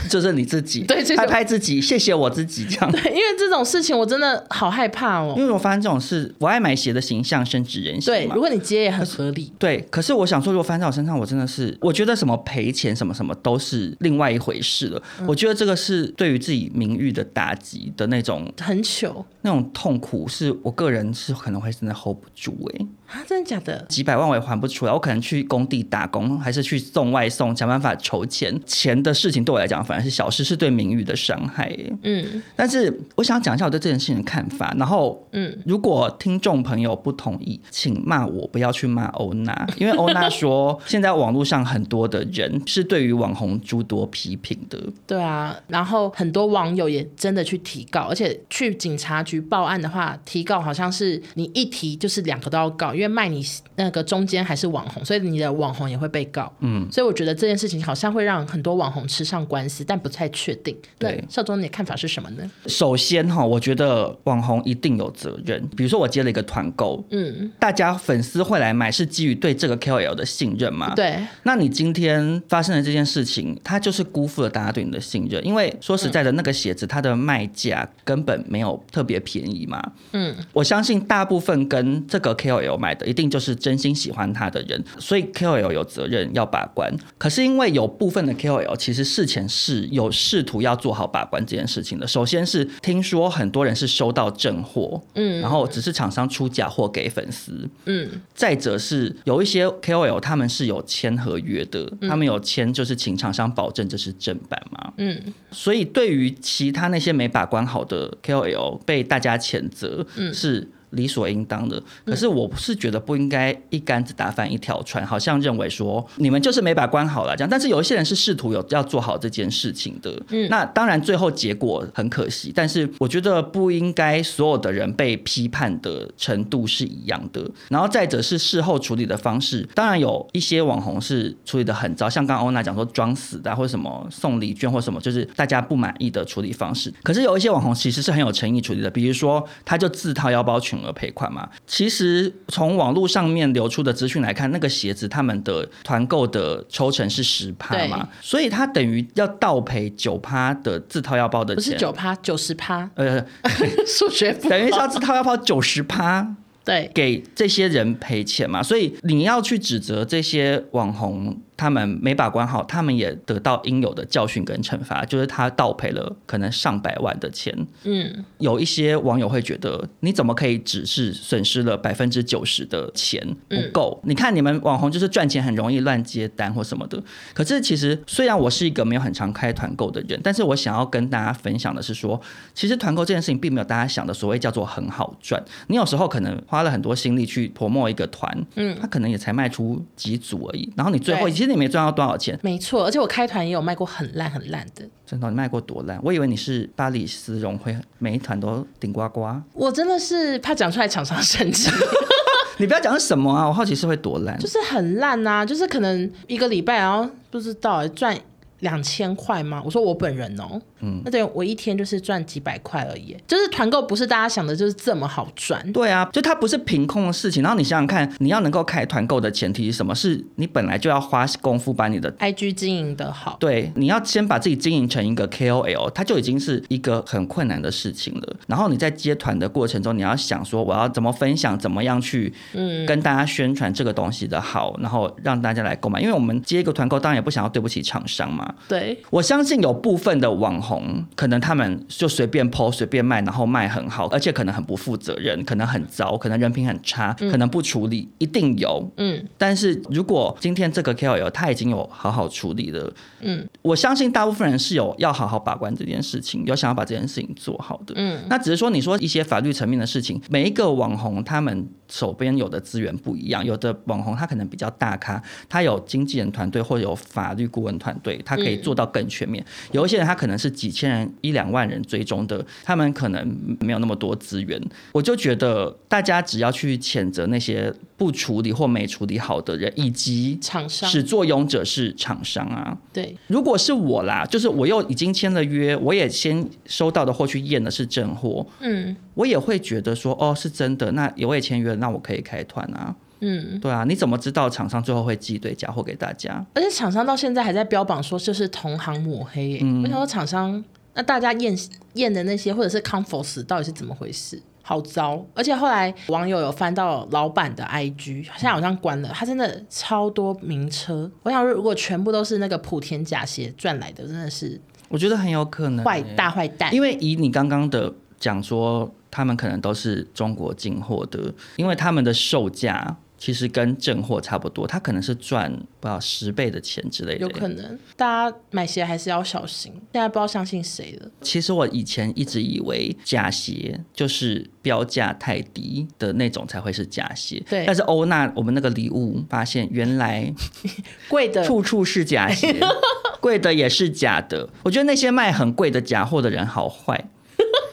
[0.11, 2.91] 就是你自己，对，拍拍自己，谢谢我自己这样。
[2.91, 5.35] 对，因为这种事情我真的好害怕哦。
[5.37, 8.13] 因为我发现这种事，我爱买鞋的形象深植人心。
[8.13, 9.53] 对，如果你接也很合理。
[9.59, 15.03] 对，可是我想说，如果发生在我身上，我真的是，我觉得什么赔钱什么什么都是另外一回事了。
[15.21, 22.87] 嗯、我觉得这个是对于自己名誉的打击的那种很糗，那种痛苦，是我个人是可能会真的 hold 不住哎、欸。
[23.15, 23.87] 啊，真的假的？
[23.89, 28.61] 几百万我也还不出来，我可能去工地打工，还是去送外送，想办法筹钱。
[28.67, 31.73] 钱的事情对我来讲反而是小事，是对名誉的伤害。
[32.03, 34.75] 嗯，但是我想讲一下我对这件事情的看法。
[34.77, 44.77] 然后，嗯，如果听众朋友不同意，请骂我，不要去骂欧娜， 因为欧娜说现在网络上很多的人是对于网红诸多批评的。
[45.07, 52.93] 对啊，然后很多网友也真的去提告，而且去警察局报案的话，提告好像是你一提就是两个都要告。
[52.95, 53.45] 因为卖你
[53.77, 56.53] 那个中间还是网红，所以你的网红也会被告。
[56.61, 59.85] 嗯，所以我觉得这件事情好像会让很多网红吃上官司。
[59.87, 60.75] 但不太确定。
[60.99, 62.51] 对，少宗，你的看法是什么呢？
[62.67, 65.63] 首先哈，我觉得网红一定有责任。
[65.77, 70.95] 比如说我接了一个团购，嗯，大家粉丝会来买是基于对这个 KOL 的信任嘛？
[70.95, 71.19] 对。
[71.43, 75.45] 那你今天发生的这件事情，他就是辜负了大家对你的信任。
[75.45, 79.83] 因为说实在的，那个鞋子它的卖价根本没有特别便宜嘛。
[80.13, 86.95] 嗯，我相信大部分跟这个 KOL 买的，一定就是真心喜欢他的人，所以 KOL 有责任要把关。
[87.17, 92.07] 可是因为有部分的 KOL 其实事前是有试图要做好把关这件事情的。
[92.07, 98.07] 首先是听说很多人是收到正货，嗯，然后只是厂商出假货给粉丝，嗯。
[98.35, 105.33] 再者是有一些 KOL 他们是有签合约的，他们有签就是请厂商保证这是正版嘛，嗯。
[105.51, 110.69] 所以对于其他那些没把关好的 KOL 被大家谴责，嗯，是。
[110.95, 117.49] 理所应当的，可是我是觉得不应该一竿子打翻一条船，好像认为说你们就是没把关好了这样。
[117.51, 127.49] 但是有一些人是试图有要做好这件事情的，嗯，那当然最后结果很可惜，但是我觉得不应该所有的人被批判的程度是一样的。
[127.69, 136.93] 然后再者是事后处理的方式，当然有一些网红是处理的很糟，像刚刚欧娜讲说装死的或者什么送礼券或什么，就是大家不满意的处理方式。
[137.03, 140.95] 可是有一些网红其实是很有诚意处理的，比如说他就自掏腰包群。
[140.95, 141.49] 赔款嘛？
[141.67, 152.89] 其实从网络上面流出的资讯来看，那个鞋子他们的团购的抽成是十趴嘛，所以他等于要倒赔九趴的自掏腰包的钱，不是九趴，九十趴。
[152.95, 153.21] 呃，
[153.85, 156.27] 数学等于是要自掏腰包九十趴，
[156.65, 158.63] 对，给这些人赔钱嘛。
[158.63, 161.37] 所以你要去指责这些网红。
[161.57, 167.55] 他们没把关好，他们也得到应有的教训跟惩罚，就是他倒赔了可能上百万的钱。
[167.85, 174.01] 嗯，有一些网友会觉得，你怎么可以只是损失了百分之九十的钱不够？
[174.03, 177.03] 嗯、你看你们网红就是赚钱很容易乱接单或什么的。
[177.33, 182.21] 可是其实虽然我是一个没有很常开团购的人，但是我想要跟大家分享的是说，
[182.53, 185.43] 其实团购这件事情并没有大家想的所谓叫做很好赚。
[185.69, 192.39] 你有时候可能花了很多心力去 promote 一个团，嗯，他可能也才卖出几组而已，然后你最后其实你没赚到多少钱？
[192.43, 194.85] 没错，而且我开团也有卖过很烂很烂的。
[195.07, 195.99] 真的，你卖过多烂？
[196.03, 199.27] 我以为你是巴黎丝绒会每一团都顶呱呱。
[199.53, 201.71] 我真的是怕讲出来厂商生气。
[202.59, 203.49] 你不要讲是什么啊？
[203.49, 204.39] 我好奇是会多烂。
[204.39, 208.17] 就是很烂啊，就是可能一个礼拜然后不知道赚
[208.61, 209.61] 两千块吗？
[209.65, 210.61] 我说我本人哦。
[210.85, 215.73] 嗯，那对我一天就是赚几百块而已，就是团购不是大家想的，就是这么好赚。
[215.73, 217.43] 对啊，就它不是凭空的事情。
[217.43, 219.95] 然后你想想看，你要能够开团购的前提是什么？
[219.95, 223.37] 是你本来就要花功夫把你的 IG 经营的好。
[223.41, 228.37] 对，你要先把自己经营成一个 KOL，它就已经是一个很困难的事情了。
[228.47, 236.01] 然后你在接团的过程中，你要想说我要怎么分享，怎么样去嗯跟大家宣传这个东西的好，然后让大家来购买。
[236.01, 238.55] 因为我们接一个团购，当然也不想要对不起厂商嘛。
[238.69, 240.74] 对，我相信有部分的网红。
[241.15, 248.91] 可能他们就随便 po 随便卖，然后卖很好，而且可能很不负责任，可能很糟，可能人品很差，嗯、可能不处理，一定有。
[248.97, 257.95] 嗯，但是如果今天这个 KOL 他已经有好好处理了，嗯，我相信大部分人是有要好好把关这件事情，有想要把这件事情做好的。
[257.97, 269.45] 嗯，那只是说你说一些法律层面的事情，每一个网红他们手边有的资源不一样，有的网红他可能比较大咖，他有经纪人团队或者有法律顾问团队，他可以做到更全面。
[269.45, 271.15] 嗯、有一些人他可能是几千人。
[271.21, 274.61] 一两万人追踪的，他们可能没有那么多资源。
[274.93, 282.77] 我就觉得，大家只要去谴责那些不处理或没处理好的人，以及厂商，始作俑者是厂商啊。
[282.93, 292.95] 对，如果是我啦，就是我又已经签了约，我也先收到的货去验的是正货，嗯，我也会觉得说，哦，是真的，那我也签约，那我可以开团啊。
[293.25, 296.45] 嗯，对啊，你怎么知道厂商最后会寄对假货给大家？
[296.55, 299.59] 而且厂商到现在还在标榜说就是同行抹黑耶。
[299.63, 300.63] 嗯，我想说厂商。
[300.97, 301.53] 那大家验
[301.95, 304.41] 验的那些，或者是 Converse 到底是怎么回事？
[304.63, 305.27] 好糟！
[305.35, 309.11] 而且后来网友有翻到老板的 IG，现在好像关了。
[309.13, 316.73] 他真的超多名车，我想说，如果全部都是那个莆田假鞋赚来的，真的是，我觉得很有可能坏大坏蛋。
[316.73, 322.97] 因为以你刚刚的讲说，他们可能都是中国进货的，因为他们的售价。
[323.17, 325.51] 其实跟正货差不多，他可能是赚
[325.81, 327.21] 不知道十倍的钱之类的。
[327.21, 329.73] 有可能，大家买鞋还是要小心。
[329.93, 331.11] 现在不知道相信谁了。
[331.23, 337.43] 其实我以前一直以为假鞋就是标价太低的那种才会是假鞋。
[337.49, 337.65] 对。
[337.67, 340.33] 但是欧娜，我们那个礼物发现，原来
[341.09, 342.55] 贵的处处是假鞋，
[343.21, 344.49] 贵的也是假的。
[344.65, 347.09] 我觉得那些卖很贵的假货的人好坏。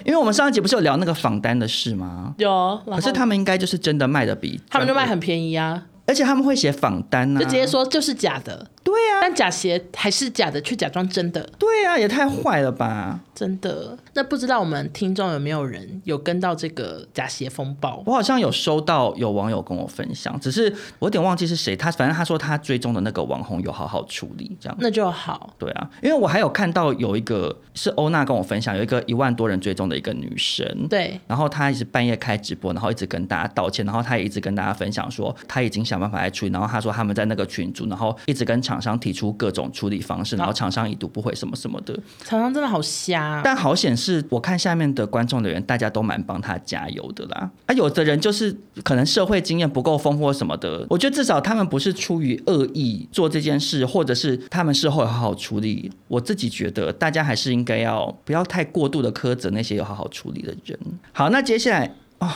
[0.05, 2.33] 因为我们上一集不是有聊那个仿单的事吗？
[2.37, 11.41] 有，可是他们应该就是真的卖的比，他们就卖很便宜啊，而且他们会写仿单啊，就直接说就是假的，对呀、啊，但假鞋还是假的，去假装真的。
[11.57, 13.19] 对呀、啊，也太坏了吧！
[13.35, 13.97] 真的。
[14.13, 18.03] 那不知道我们听众有没有人有跟到这个假鞋风暴？
[18.05, 21.75] 我好像有收到有网友跟我分享，只是我有点忘记是谁。
[21.75, 25.53] 他反正他说他追踪的那个网红有好好处理，这样那就好。
[25.57, 41.93] 对啊，因为我还有看到有一个是欧娜跟我分享，有一个一万多人追踪的一个女生，对，然后她一直半夜开直播，然后一直跟大家道歉，然后她也一直跟大家分享说她已经想办法来处理，然后她说他们在那个群组，然后一直跟厂商提出各种处理方式，然后厂商已读不回什么什么的。
[42.23, 47.51] 厂商真的好瞎啊，但好显示我看下面的观众的人，大家都蛮帮他加油的啦。
[47.65, 55.91] 啊，有的人就是可能社会经验不够丰富什么的，我觉得至少他们不是出于恶意做这件事，或者是他们事后好好处理。
[56.07, 60.79] 我自己觉得大家还是应该要不要太过度的苛责那些有好好处理的人。
[61.11, 62.31] 好，那接下来啊，哎、哦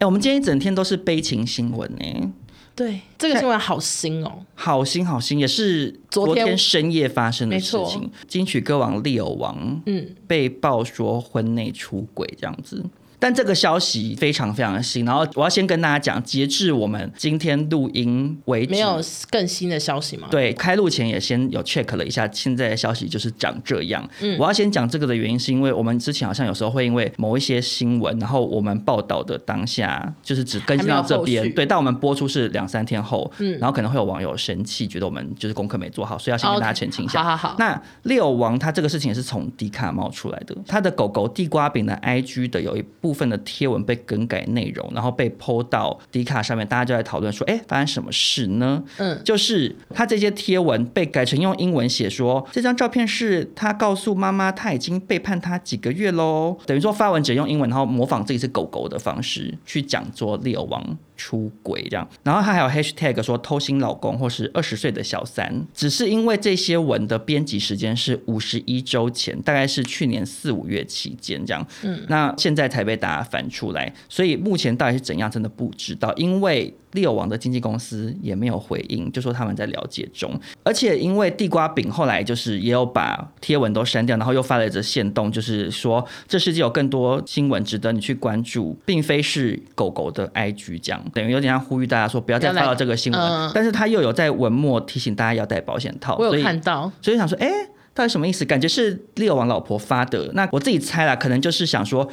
[0.00, 2.32] 欸，我们今天一整天都是悲情新闻呢。
[2.74, 8.10] 对，这个新闻好新哦，好新好新，也是昨天深夜发生的事情。
[8.26, 12.82] 金曲歌王 Leo 王，嗯，被曝说婚内出轨这样子。
[13.20, 18.98] 但这个消息非常非常的新，然后我要先跟大家讲，截至我们今天录音为止，没有
[19.30, 20.26] 更新的消息吗？
[20.30, 24.08] 对，开录前也先有 check 了一下，现在的消息就是长这样。
[24.22, 37.20] 嗯，我要先讲这个的原因，是因为我们之前好像有时候会因为某一些新闻，然后我们报道的当下就是只更新到这边，对，但我们播出是两三天后，嗯，然后可能会有网友生气，觉得我们就是功课没做好，所以要先跟大家澄清一下。
[37.20, 37.56] Okay, 好好好。
[37.58, 43.09] 那 Leo 王他这个事情也是从迪卡冒出来的，他的狗狗地瓜饼的 IG 的有一部。
[43.10, 48.84] 部分的贴文被更改内容，然后被 PO 到迪卡上面，大家就在讨论说，哎，发生什么事呢？
[48.98, 76.74] 嗯，就是他这些贴文被改成用英文写说，这张照片是他告诉妈妈他已经背叛他几个月喽，等于说发文者用英文，然后模仿自己是狗狗的方式去讲做 Leo 王出轨这样，然后他还有 hashtag 说偷腥老公或是二十岁的小三，只是因为这些文的编辑时间是五十一周前，大概是去年四五月期间这样，嗯，那现在才被大家翻出来，所以目前到底是怎样，真的不知道，因为。
[76.92, 80.32] Leo 王的经纪公司也没有回应，就说他们在了解中。
[80.64, 93.20] 而且因为地瓜饼后来就是也有把贴文都删掉，然后又发了一则限动，就是说这世界有更多新闻值得你去关注，并非是狗狗的 IG 这样，等于有点像呼吁大家说不要再发到这个新闻。
[93.20, 96.16] 呃、但是他又有在文末提醒大家要戴保险套。
[96.18, 97.48] 我有看到，所以，想说，哎，
[97.94, 98.44] 到底什么意思？
[98.44, 100.30] 感觉是 Leo 王老婆发的。
[100.34, 102.10] 那我自己猜啦，可能就是想说。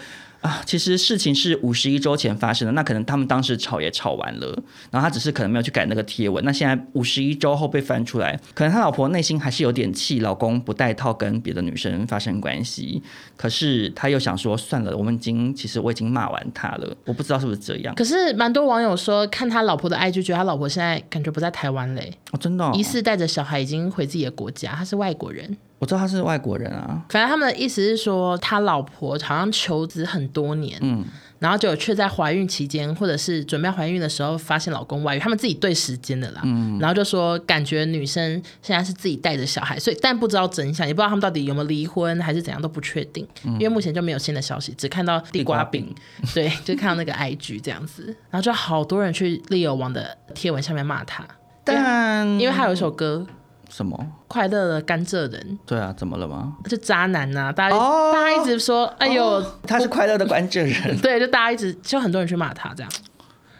[0.47, 4.47] 啊，其实事情是五十一周前发生的，那可能他们当时吵也吵完了，
[4.89, 6.41] 然后他只是可能没有去改那个贴文。
[6.45, 13.03] 那现在五十一周后被翻出来，可能他老婆内心还是有点气，老公不带套跟别的女生发生关系。
[13.35, 17.93] 可是他又想说，算了，我们已经其实我已经骂完他了，我不知道是不是这样。
[17.95, 22.13] 可是蛮多网友说，看他老婆的 IG，觉得他老婆现在感觉不在台湾嘞。
[22.31, 22.71] 哦，真的哦？
[22.73, 25.57] 疑似带着小孩已经回自己的国家，他是外国人。
[25.79, 31.05] 我知道他是外国人啊，反正他们的意思是说，他老婆好像求子很多年，嗯，
[31.37, 46.33] 然后就却在怀孕期间或者是准备怀孕的时候发现老公外遇，他们自己对时间的啦，嗯，然后就说感觉女生现在是自己带着小孩，所以但不知道真相，也不知道他们到底有没有离婚还是怎样都不确定，嗯，因为目前就没有新的消息，只看到地瓜饼，瓜饼。
[46.33, 51.23] 对，就看到那个 IG 这样子，然后就好多人去 Leo 王的贴文下面骂他，
[51.63, 53.27] 但因为他有一首歌。
[53.69, 53.97] 什么
[54.27, 55.59] 快乐的甘蔗人？
[55.65, 56.55] 对啊，怎么了吗？
[56.69, 57.51] 就渣男呐、啊！
[57.51, 60.97] 大家、哦、大家一直说，哎呦，哦、他是 快乐的甘蔗人。
[60.99, 62.91] 对，就大家一直就很多人去骂他这样。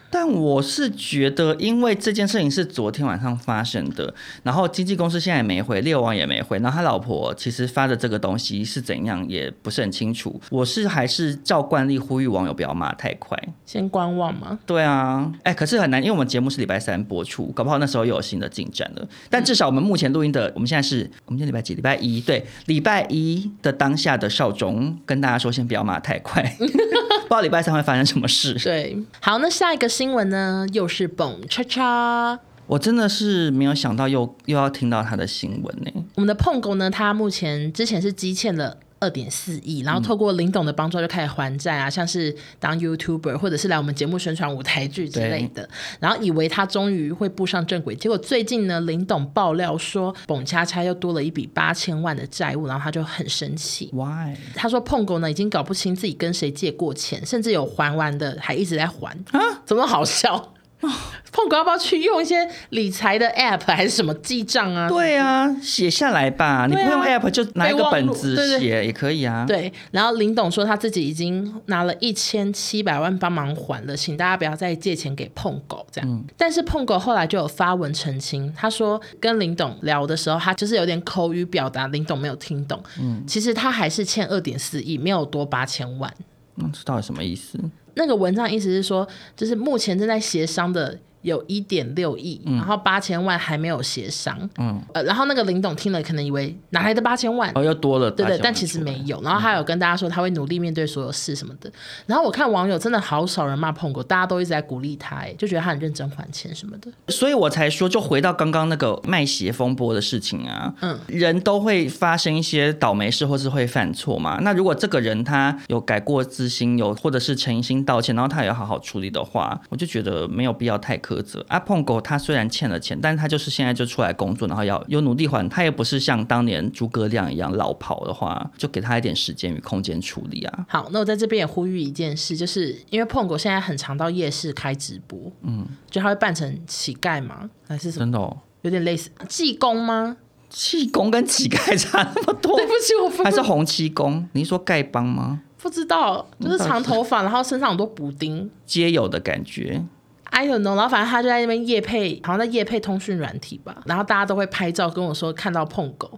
[0.09, 10.39] 但我是觉得，因为这件事情是昨天晚上发生的，然后经纪公司现在也没回，Leo 王也没回，然后他老婆其实发的这个东西是怎样，也不是很清楚。
[10.49, 14.59] 我是还是照惯例呼吁网友不要骂太快，先观望嘛？
[14.65, 19.07] 对啊，哎，可是很难，因为我们节目是礼拜三播出，搞不好那时候又有新的进展了。
[19.29, 21.75] 但至少我们目前录音的，我们现在是我们今天礼拜几？
[21.75, 26.43] 礼拜一，对，礼拜一的当下的少中跟大家说，先不要骂太快。
[26.57, 28.53] 不知道礼拜三会发生什么事。
[28.63, 32.39] 对，好，那下一个新闻呢，又是蹦叉叉。
[32.67, 35.91] 我真的是没有想到又，又又要听到他的新闻呢。
[36.13, 38.77] 我们的碰狗呢，他目前之前是积欠了。
[38.99, 45.67] 二点四亿，然后透过林董的帮助就开始还债啊，嗯、像是当 YouTuber 或者是来我们节目宣传舞台剧之类的，
[45.99, 53.89] 然后以为他终于会步上正轨，结果最近呢，林董爆料说，蹦恰恰又多了一笔八千万的债务，然后他就很生气。
[53.93, 54.35] Why？
[54.55, 60.53] 他说碰狗呢已经搞不清自己跟谁借过钱，甚至有还完的还一直在还啊，怎么好笑？
[60.79, 64.87] 碰狗要不要去用一些理财的 app 还是什么记账啊？
[64.87, 66.45] 对啊，写下来吧。
[66.45, 69.45] 啊、你不用 app 就拿一个本子写也可以啊。
[69.47, 76.09] 对，然后林董说他自己已经拿了一千七百万帮忙还了，请大家不要再借钱给碰狗这样。
[76.09, 82.81] 嗯、但是碰狗后来就有发文澄清，他说跟林董聊的时候，他就是有点口语表达，林董没有听懂。
[82.99, 86.11] 嗯，其实他还是欠二点四亿，没有多八千万。
[86.57, 87.59] 嗯，这到底什么意思？
[87.97, 90.97] 那个文章意思是说，就是目前正在协商的。
[91.27, 97.51] 有一点六亿，然后八千万还没有协商，嗯，呃，然后那个林董听了可能以为哪来的八千万？
[97.53, 99.21] 哦，又多了，对对，但其实没有。
[99.21, 101.69] 然后他有跟大家说他会努力面对所有事什么的。
[102.05, 106.89] 然后我看网友真的好少人骂碰狗，大家都一直在鼓励他，哎，就觉得他很认真还钱什么的。
[107.09, 114.39] 所以我才说，就回到刚刚那个卖鞋风波的事情啊，嗯，人都会发生一些倒霉事，或是会犯错嘛。
[114.41, 121.59] 那如果这个人他有改过自新，有或者是诚心道歉，然后他也要好好处理的话，我就觉得没有必要太苛责啊。
[121.59, 125.47] 碰狗他虽然欠了钱，但是他就是现在就出来工作，然后要有努力还。
[125.49, 130.65] 他也不是像当年诸葛亮一样老跑的话，就给他一点时间与空间处理啊。
[130.69, 137.49] 好，那我在这边也呼吁一件事，就是因为碰狗现在很常到夜市开直播，嗯，就他会扮成乞丐吗？
[137.67, 138.05] 还是什么？
[138.05, 140.17] 真的哦，有点类似济公吗？
[140.49, 142.55] 济公跟乞丐 差那么多？
[142.55, 144.27] 对不起，我还是洪七公？
[144.31, 145.41] 你说丐帮吗？
[145.61, 149.83] 不知道，就是长头发，然后身上很多补丁，皆有的感觉。
[150.31, 153.75] I don't know，然后反正他就在那边夜配，好像在夜配通讯软体吧。
[153.85, 156.09] 然后大家都会拍照跟我说看到碰狗。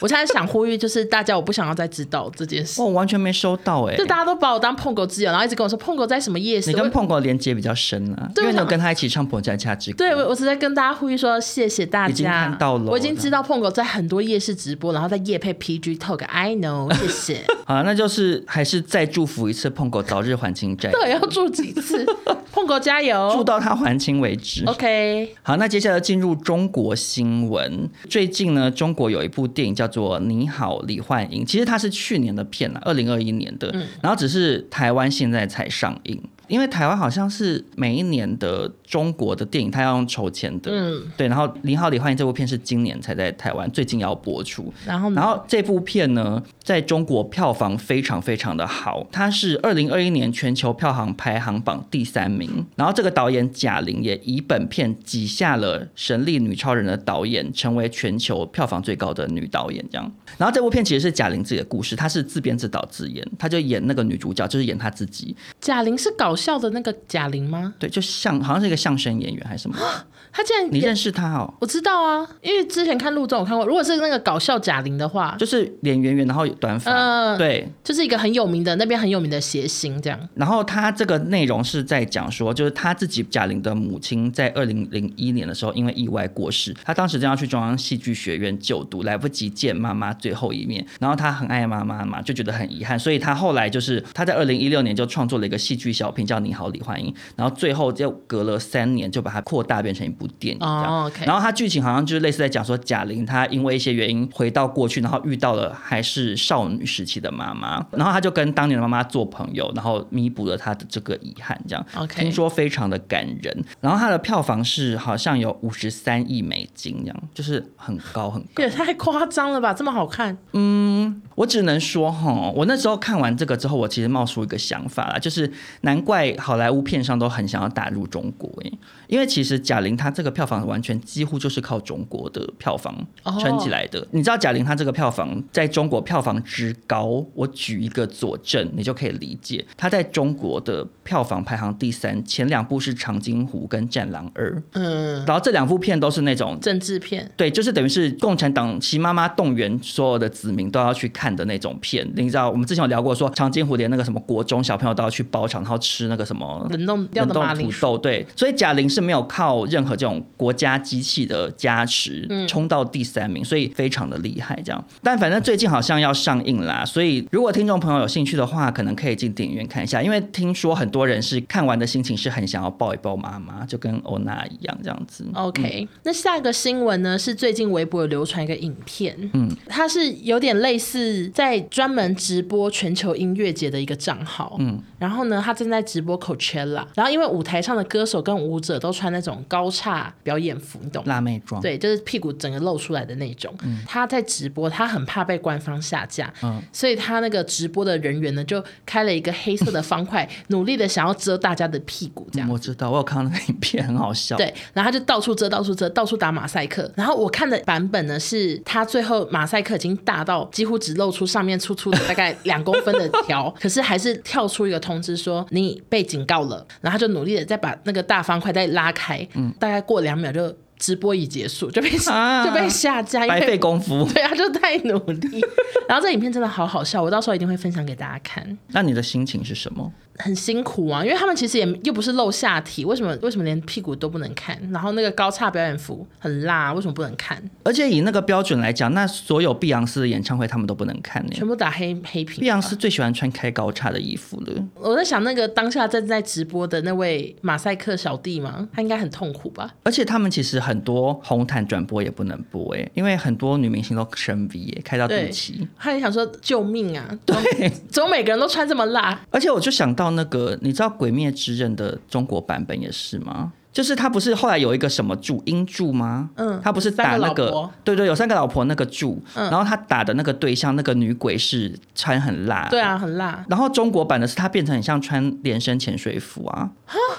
[0.00, 2.80] 我现在想呼吁，就是大家我不想要再知道这件事。
[2.80, 6.70] 我完全没收到哎、欸，就大家都把我当碰狗之友，然后一直跟我说碰狗在什么夜市。
[6.70, 9.96] 你跟碰狗连接比较深啊，对因为你有跟他一起唱《彭佳佳之歌》。
[9.98, 12.08] 对，我我是在跟大家呼吁说谢谢大家。
[12.08, 16.24] 已经看到了，我已经知道碰狗在很多夜市直播，然后在夜配 PG Talk。
[16.24, 17.44] I know，谢谢。
[17.66, 20.90] 好，那就是还是再祝福一次碰狗早日还清债。
[20.90, 22.06] 对，要祝几次？
[22.50, 24.64] 碰狗加油，祝到他还清为止。
[24.66, 27.88] OK，好，那接下来进入中国新闻。
[28.08, 36.20] 最近呢，中国有一部电影叫做《你好，李焕英》，其实它是去年的片了，二零二一年的，嗯、然后只是台湾现在才上映。
[36.48, 41.28] 因为台湾好像是每一年的中国的电影，它要用筹钱的，嗯，对。
[41.28, 44.72] 然后《你好，李焕英》这部片是今年才在台湾最近要播出。
[44.86, 52.66] 然后，然后这部片呢，在中国票房非常非常的好，它是二零二一年全球票房排行榜第三名。
[52.76, 59.84] 然后这个导演贾玲也以本片挤下了《神力女超人》的导演，成为全球票房最高的女导演。
[59.90, 60.10] 这样。
[60.38, 65.36] 然后这部片其实是贾玲自己的故事，她是自编自导自演，她就演那个女主角，就是演她自己。
[65.60, 67.74] 贾玲是搞笑的那个贾玲吗？
[67.78, 69.76] 对，就像好像是一个相声演员还是什么？
[70.30, 71.52] 他竟然你认识他哦？
[71.58, 73.66] 我知道啊，因为之前看陆总我看过。
[73.66, 80.28] 如果是那个搞笑贾玲的话，就是脸圆圆，然后有短发，呃、对，就是一个很有名的那边很有名的谐星这样。
[80.34, 90.86] 然后他这个内容是在讲说，就是他自己贾玲的母亲在二零零一年的时候因为意外过世，他当时正要去中央戏剧学院就读，来不及见妈妈最后一面。
[91.00, 101.02] 然后他很爱妈妈嘛，就觉得很遗憾，所以他后来就是他在二零一六年就创作了一个戏剧小品叫《你好，李焕英》，然后最后就隔了三年就把它扩大变成一部电影这样。
[101.02, 101.26] Oh, okay.
[101.26, 111.84] 然后它剧情好像就是类似在讲说贾玲她因为一些原因回到过去，然后遇到了还是少女时期的妈妈，然后她就跟当年的妈妈做朋友，然后弥补了她的这个遗憾这样。
[111.94, 112.20] Okay.
[112.20, 113.64] 听说非常的感人。
[113.80, 118.62] 然后它的票房是好像有五十三亿美金这样，就是很高很高。
[118.62, 120.36] 也太夸张了吧，这么好看？
[120.52, 125.50] 嗯，我只能说哈，我那时候看完这个之后，我其实冒出一个想法啦，就是
[125.82, 128.72] 难怪好莱坞片商都很想要打入中国诶，
[129.06, 132.94] 因为其实贾玲她这个票房完全几乎就是靠中国的票房
[133.40, 134.00] 撑起来的。
[134.00, 134.08] Oh.
[134.12, 139.64] 你知道贾玲她这个票房在中国票房之高，我举一个佐证，你就可以理解。
[139.76, 144.52] 她在中国的票房排行第三，前两部是《长津湖》跟《战狼二》。
[144.72, 152.06] 嗯，然后这两部片都是那种政治片，对，就是等于是共产党习妈妈动员所有的子民都要去看的那种片。
[152.14, 157.98] 你知道，我们之前有聊过说，说长津湖连那个什么国中小朋友都要去包场，然后吃那个什么冷冻掉的马铃薯。
[157.98, 164.54] 对，所以贾玲是没有靠任何这种国家机器的加持，冲到第三名，所以非常的厉害。
[164.64, 170.00] 这样，但反正最近好像要上映啦，所以如果听众朋友有兴趣的话，可能可以进电影院看一下。
[170.00, 175.24] 因为听说很多人是看完的心情是很想要抱一抱妈妈，就跟欧娜一样这样子。
[175.34, 191.02] OK，嗯，那下一个新闻呢是最近微博有流传一个影片，嗯，它是有点类似在专门直播全球音乐节的一个账号，嗯，然后呢，他正在直播 Coachella，然后因为舞台上的歌手跟舞者都穿那种高叉表演服，你懂？
[191.06, 191.60] 辣妹装。
[191.62, 193.54] 对，就是屁股整个露出来的那种。
[193.62, 202.50] 嗯、他在直播，他很怕被官方下架，嗯，所以他那个直播的人员呢，就开了一个黑色的方块，努力的想要遮大家的屁股，这样、嗯。
[202.50, 204.36] 我知道，我有看到那个影片，很好笑。
[204.36, 206.90] 对，然后他就到处遮，到处遮，到处打马赛克。
[206.94, 216.66] 然后我看的版本呢，是他最后马赛克已经大到几乎只露出上面粗粗的大概两公分的条， 可是还是跳出一个通知说你被警告了。
[216.80, 220.54] 然后他就努力的再把那个大方块再拉开，嗯，大概过两秒就。
[220.78, 224.08] 直播已结束，就被、啊、就被下架，白费功夫。
[224.14, 225.44] 对啊，就太努力。
[225.88, 228.56] 然后这影片真的好好笑，我到时候一定会分享给大家看。
[228.68, 229.92] 那你的心情是什么？
[230.18, 234.58] 很辛苦啊，因为他们其实也又不是露下体，为什么为什么连屁股都不能看？
[234.72, 237.42] 然后那个高叉表演服很辣，为什么不能看？
[237.62, 242.40] 而且以那个标准来讲，那所有碧昂斯的演唱会他们都不能看呢，全部打黑黑屏。
[242.40, 244.64] 碧昂斯最喜欢穿开高叉的衣服了。
[244.74, 249.72] 我在想，那个当下正在直播的那位马赛克小弟嘛，他应该很痛苦吧？
[249.84, 255.66] 而且他们其实很多红毯转播也不能播哎，因为很多女明星都生 V 开到肚脐。
[255.78, 257.06] 他也想说救命啊！
[257.24, 259.20] 对，怎么每个人都穿这么辣？
[259.30, 260.88] 而且我就想到那个，你知道。
[260.96, 263.52] 《鬼灭之刃》的中国版本也是吗？
[263.72, 266.30] 就是他不是后来有一个什么柱音柱吗？
[266.36, 273.44] 嗯，他不是打那个对对，有三个老婆那个柱，嗯，然后他打的那个对象那个女鬼是穿很辣，对啊，很辣。
[273.48, 276.68] 然后中国版的是他变成很像穿连身潜水服啊，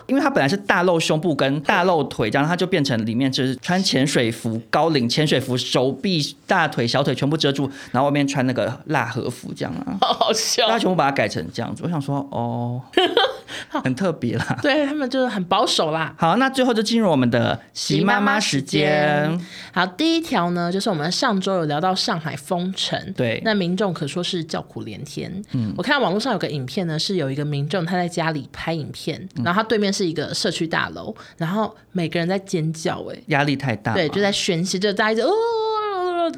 [0.07, 10.67] 因为他本来是大露胸部跟大露腿，这样他就变成里面就是穿潜水服，高领潜水服，手臂、大腿、小腿全部遮住，然后外面穿那个辣和服这样啊， 好好笑。
[10.67, 12.81] 他全部把它改成这样子，我想说哦，
[13.69, 16.13] 很特别啦，对他们就是很保守啦。
[16.17, 16.49] 好，那。
[16.59, 19.39] 最后就进入我们的习妈妈时间。
[19.71, 25.31] 好，第一条呢，就是我们上周有聊到上海封城，对，那民众可说是叫苦连天。
[25.53, 35.33] 嗯，我看到网络上有个影片呢，是有一个民众他在家里拍影片，然后他对面是一个社区大楼，然后每个人在尖叫，哎，压力太大，对，就在宣泄，就大家就哦。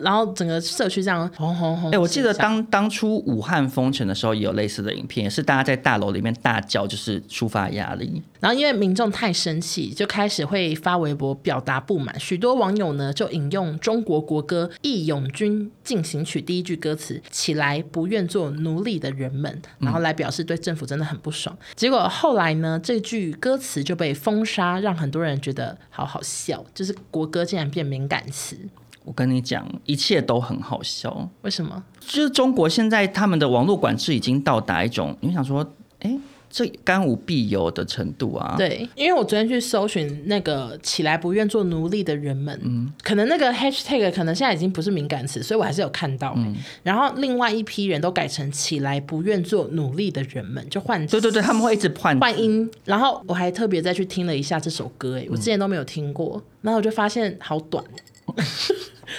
[0.01, 1.91] 然后整个社区这样红红红！
[1.91, 8.21] 哎，我记得当当初武汉封城的时候，也有类似的影片，也是大家在大楼里面大叫，就是抒发压力。
[8.39, 12.19] 然后因为民众太生气，就开始会发微博表达不满。
[12.19, 21.55] 许多网友呢就引用中国国歌《义勇军进行曲》第一句歌词“起来，不愿做奴隶的人们”，然后来表示对政府真的很不爽。
[21.59, 28.57] 嗯、结果后来呢，这句歌词就被封杀，让很多人觉得好好笑，就是国歌竟然变敏感词。
[29.03, 31.29] 我跟你讲，一切都很好笑。
[31.41, 31.83] 为什么？
[31.99, 35.65] 就是中国现在他们的网络管制已经到达一种，你想说，
[35.99, 36.17] 哎，
[36.49, 38.55] 这干无必有的程度啊？
[38.57, 46.33] 对，因为我昨天去搜寻那个起来不愿做奴隶的人们，嗯，可能那个 hashtag 可能现在已经不是敏感词，所以我还是有看到。
[46.35, 52.69] 嗯，然后另外一批人都改成起来不愿做奴隶的人们，就换对对对，他们会一直换换音。
[52.83, 57.83] 然后我还特别再去听了一下这首歌，哎，我之前都没有听过，嗯，然后我就发现好短。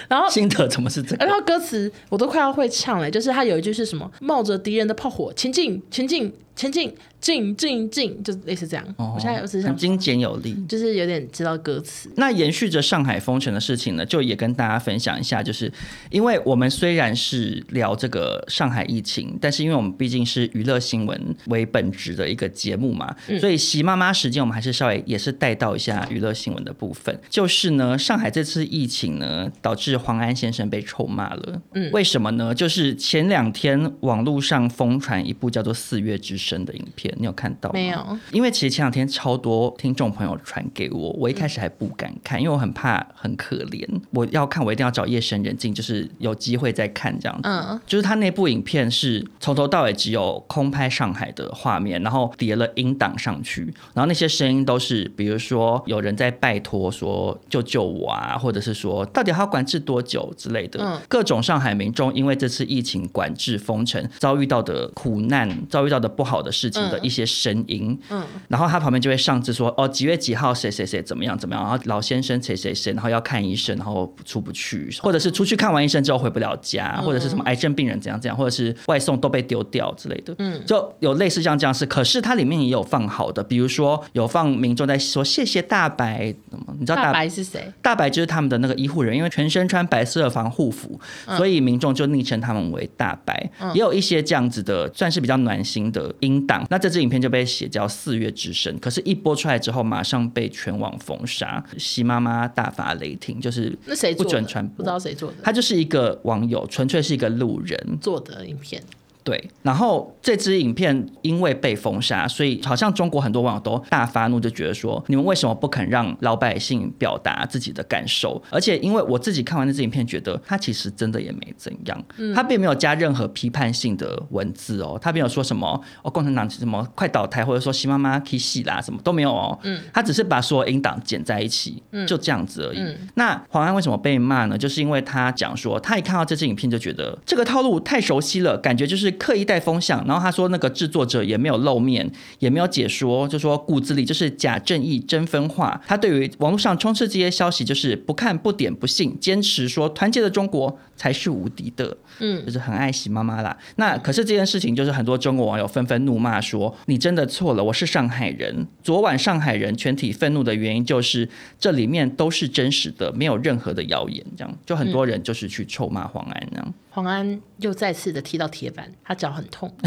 [0.09, 1.25] 然后心得怎么是这个？
[1.25, 4.11] 然后歌词我都快要会唱了，就是他有一句是什么？
[4.21, 6.95] 冒着敌人的炮火前进，前进，前进。
[7.23, 8.85] 进进进，就类似这样。
[8.99, 12.11] 哦、我现在有是想精简有力，就是有点知道歌词。
[12.17, 15.73] 那延续着上海封城的事情呢，就也跟大家分享一下，就是
[16.11, 27.17] 因为我们虽然是聊这个上海疫情，但是因为我们毕竟是娱乐新闻为本职的一个节目嘛，嗯、所以习妈妈时间我们还是稍微也是带到一下娱乐新闻的部分。
[27.31, 31.63] 就是呢，上海这次疫情呢，导致黄安先生被臭骂了。
[31.75, 32.53] 嗯，为什么呢？
[32.53, 37.12] 就是前两天网络上疯传一部叫做《四月之声》的影片。
[37.19, 37.75] 你有看到吗？
[37.75, 43.87] 没有，因为其实前两天超多听众朋友传给我，我一开始还不敢看，嗯、因为我很怕很可怜。
[44.11, 47.49] 我要看，我一定要找夜深人静，就是有机会再看这样子。
[47.49, 60.83] 嗯，就是他那部影片是从头到尾只有空拍上海的画面，然后叠了音档上去，然后那些声音都是，比如说有人在拜托说救救我啊，或者是说到底还要管制多久之类的。
[60.83, 66.99] 嗯，各种上海民众因为这次疫情管制封城遭遇到的苦难，遭遇到的不好的事情的。
[67.03, 81.85] 一些声音，嗯，然后他旁边就会上字说，哦，几月几号谁谁谁怎么样怎么样，然后老先生谁谁谁，然后要看医生，然后出不去，或者是出去看完医生之后回不了家，或者是什么癌症病人怎样怎样，或者是外送都被丢掉之类的，嗯，就有类似像这样事。
[81.87, 86.35] 可是它里面也有放好的，比如说有放民众在说谢谢大白，
[86.79, 87.73] 你知道大，大白是谁？
[87.83, 91.01] 大白就是他们的那个医护人员，因为全身穿白色的防护服，
[91.37, 93.51] 所以民众就昵称他们为大白。
[93.75, 96.67] 也有一些这样子的，算是比较暖心的音档。
[96.71, 101.65] 那这这影片就被写叫《四月之声》，可是，一播出来之后，马上被全网封杀。
[101.79, 108.83] 习妈妈大发雷霆，就是那谁不准传播，不知道谁做的，他就是一个网友，纯粹是一个路人做的影片。
[109.25, 118.43] 对，然后这支影片因为被封杀，所以好像中国很多网友都大发怒，就觉得说你们为什么不肯让老百姓表达自己的感受？
[118.51, 122.05] 而且因为我自己看完那支影片，觉得他其实真的也没怎样，
[122.35, 132.83] 他并没有加任何批判性的文字哦，他没有说什么哦共产党什么快倒台，或者说习妈妈起死啦什么都没有哦，嗯，他只是把所有音档剪在一起，就这样子而已。
[133.15, 134.59] 那黄安为什么被骂呢？
[134.59, 139.12] 就是因为他讲说他一看到这支影片就觉得这个套路太熟悉了，感觉就是。
[139.13, 145.81] 刻意带风向，然后他说那个制作者也没有露面，也没有解说，就说骨子里就是假正义真分化。
[145.87, 153.57] 他对于网络上充斥这些消息，就是不看不点不信，坚持说团结的中国才是无敌的，嗯，就是很爱惜妈妈啦。
[153.77, 164.25] 那可是这件事情，就是很多中国网友纷纷怒骂说：“你真的错了，我是上海人。”昨晚上海人全体愤怒的原因，就是这里面都是真实的，没有任何的谣言。
[164.37, 166.75] 这样，就很多人就是去臭骂黄安这样。
[166.95, 169.75] 黄安又再次的踢到铁板，他脚很痛。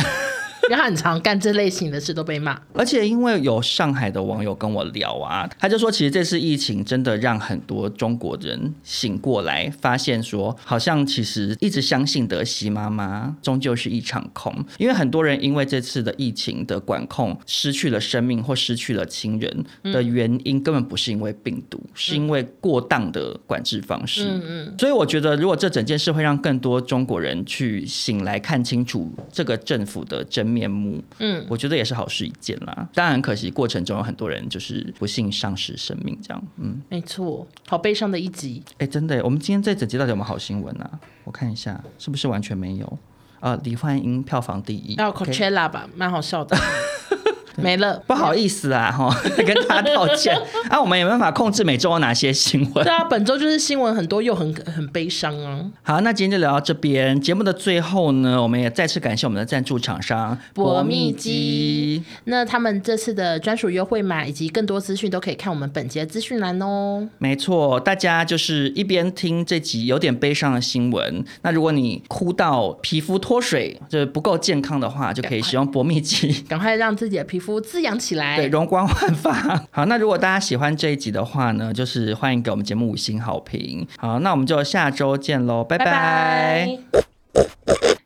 [0.68, 24.26] 因为他很常干这类型的事都被骂，而且因为有上海的网友跟我聊啊，他就说其实这次疫情真的让很多中国人醒过来，发现说好像其实一直相信的西妈妈终究是一场空，因为很多人因为这次的疫情的管控失去了生命或失去了亲人的原因，根本不是因为病毒，是因为过当的管制方式。
[24.28, 32.88] 嗯嗯，所以我觉得如果这整件事会让更多中国人去醒来看清楚这个政府的真面目，嗯，我觉得也是好事一件啦。
[32.94, 38.62] 当然可惜，过程中有很多人就是不幸丧失生命，这样，嗯，没错，好悲伤的一集。
[38.78, 41.00] 哎，真的，我们今天这整集到底有没有好新闻啊？
[41.24, 43.00] 我看一下，是不是完全没有？
[43.40, 46.56] 啊，李焕英票房第一，要 Coachella 吧，蛮好笑的。
[47.58, 50.36] 没了，不好意思啊， 哈，跟大家道歉
[50.70, 50.80] 啊。
[50.82, 52.84] 我们有没有办法控制每周有哪些新闻？
[52.84, 55.60] 对啊，本周就是新闻很多又很很悲伤啊。
[55.84, 57.20] 好，那今天就聊到这边。
[57.20, 62.04] 节目的最后呢，我们也再次感谢我们的赞助厂商博蜜机。
[62.26, 67.08] 那他们这次的专属优惠码以及更多资讯都可以看我们本节资讯栏哦。
[67.18, 77.62] 没错，大家就是一边听这集有点悲伤的新闻，那如果你哭到皮肤脱水，就是不够健康的话，就可以使用博蜜机，赶快让自己的皮肤。
[77.62, 79.34] 滋养起来，对，容光焕发。
[79.72, 83.88] 好，那如果大家喜欢这一集的话呢，就是欢迎给我们节目五星好评。
[83.98, 86.80] 好，那我们就下周见喽，拜拜，拜拜，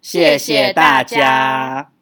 [0.01, 1.98] 谢谢大家。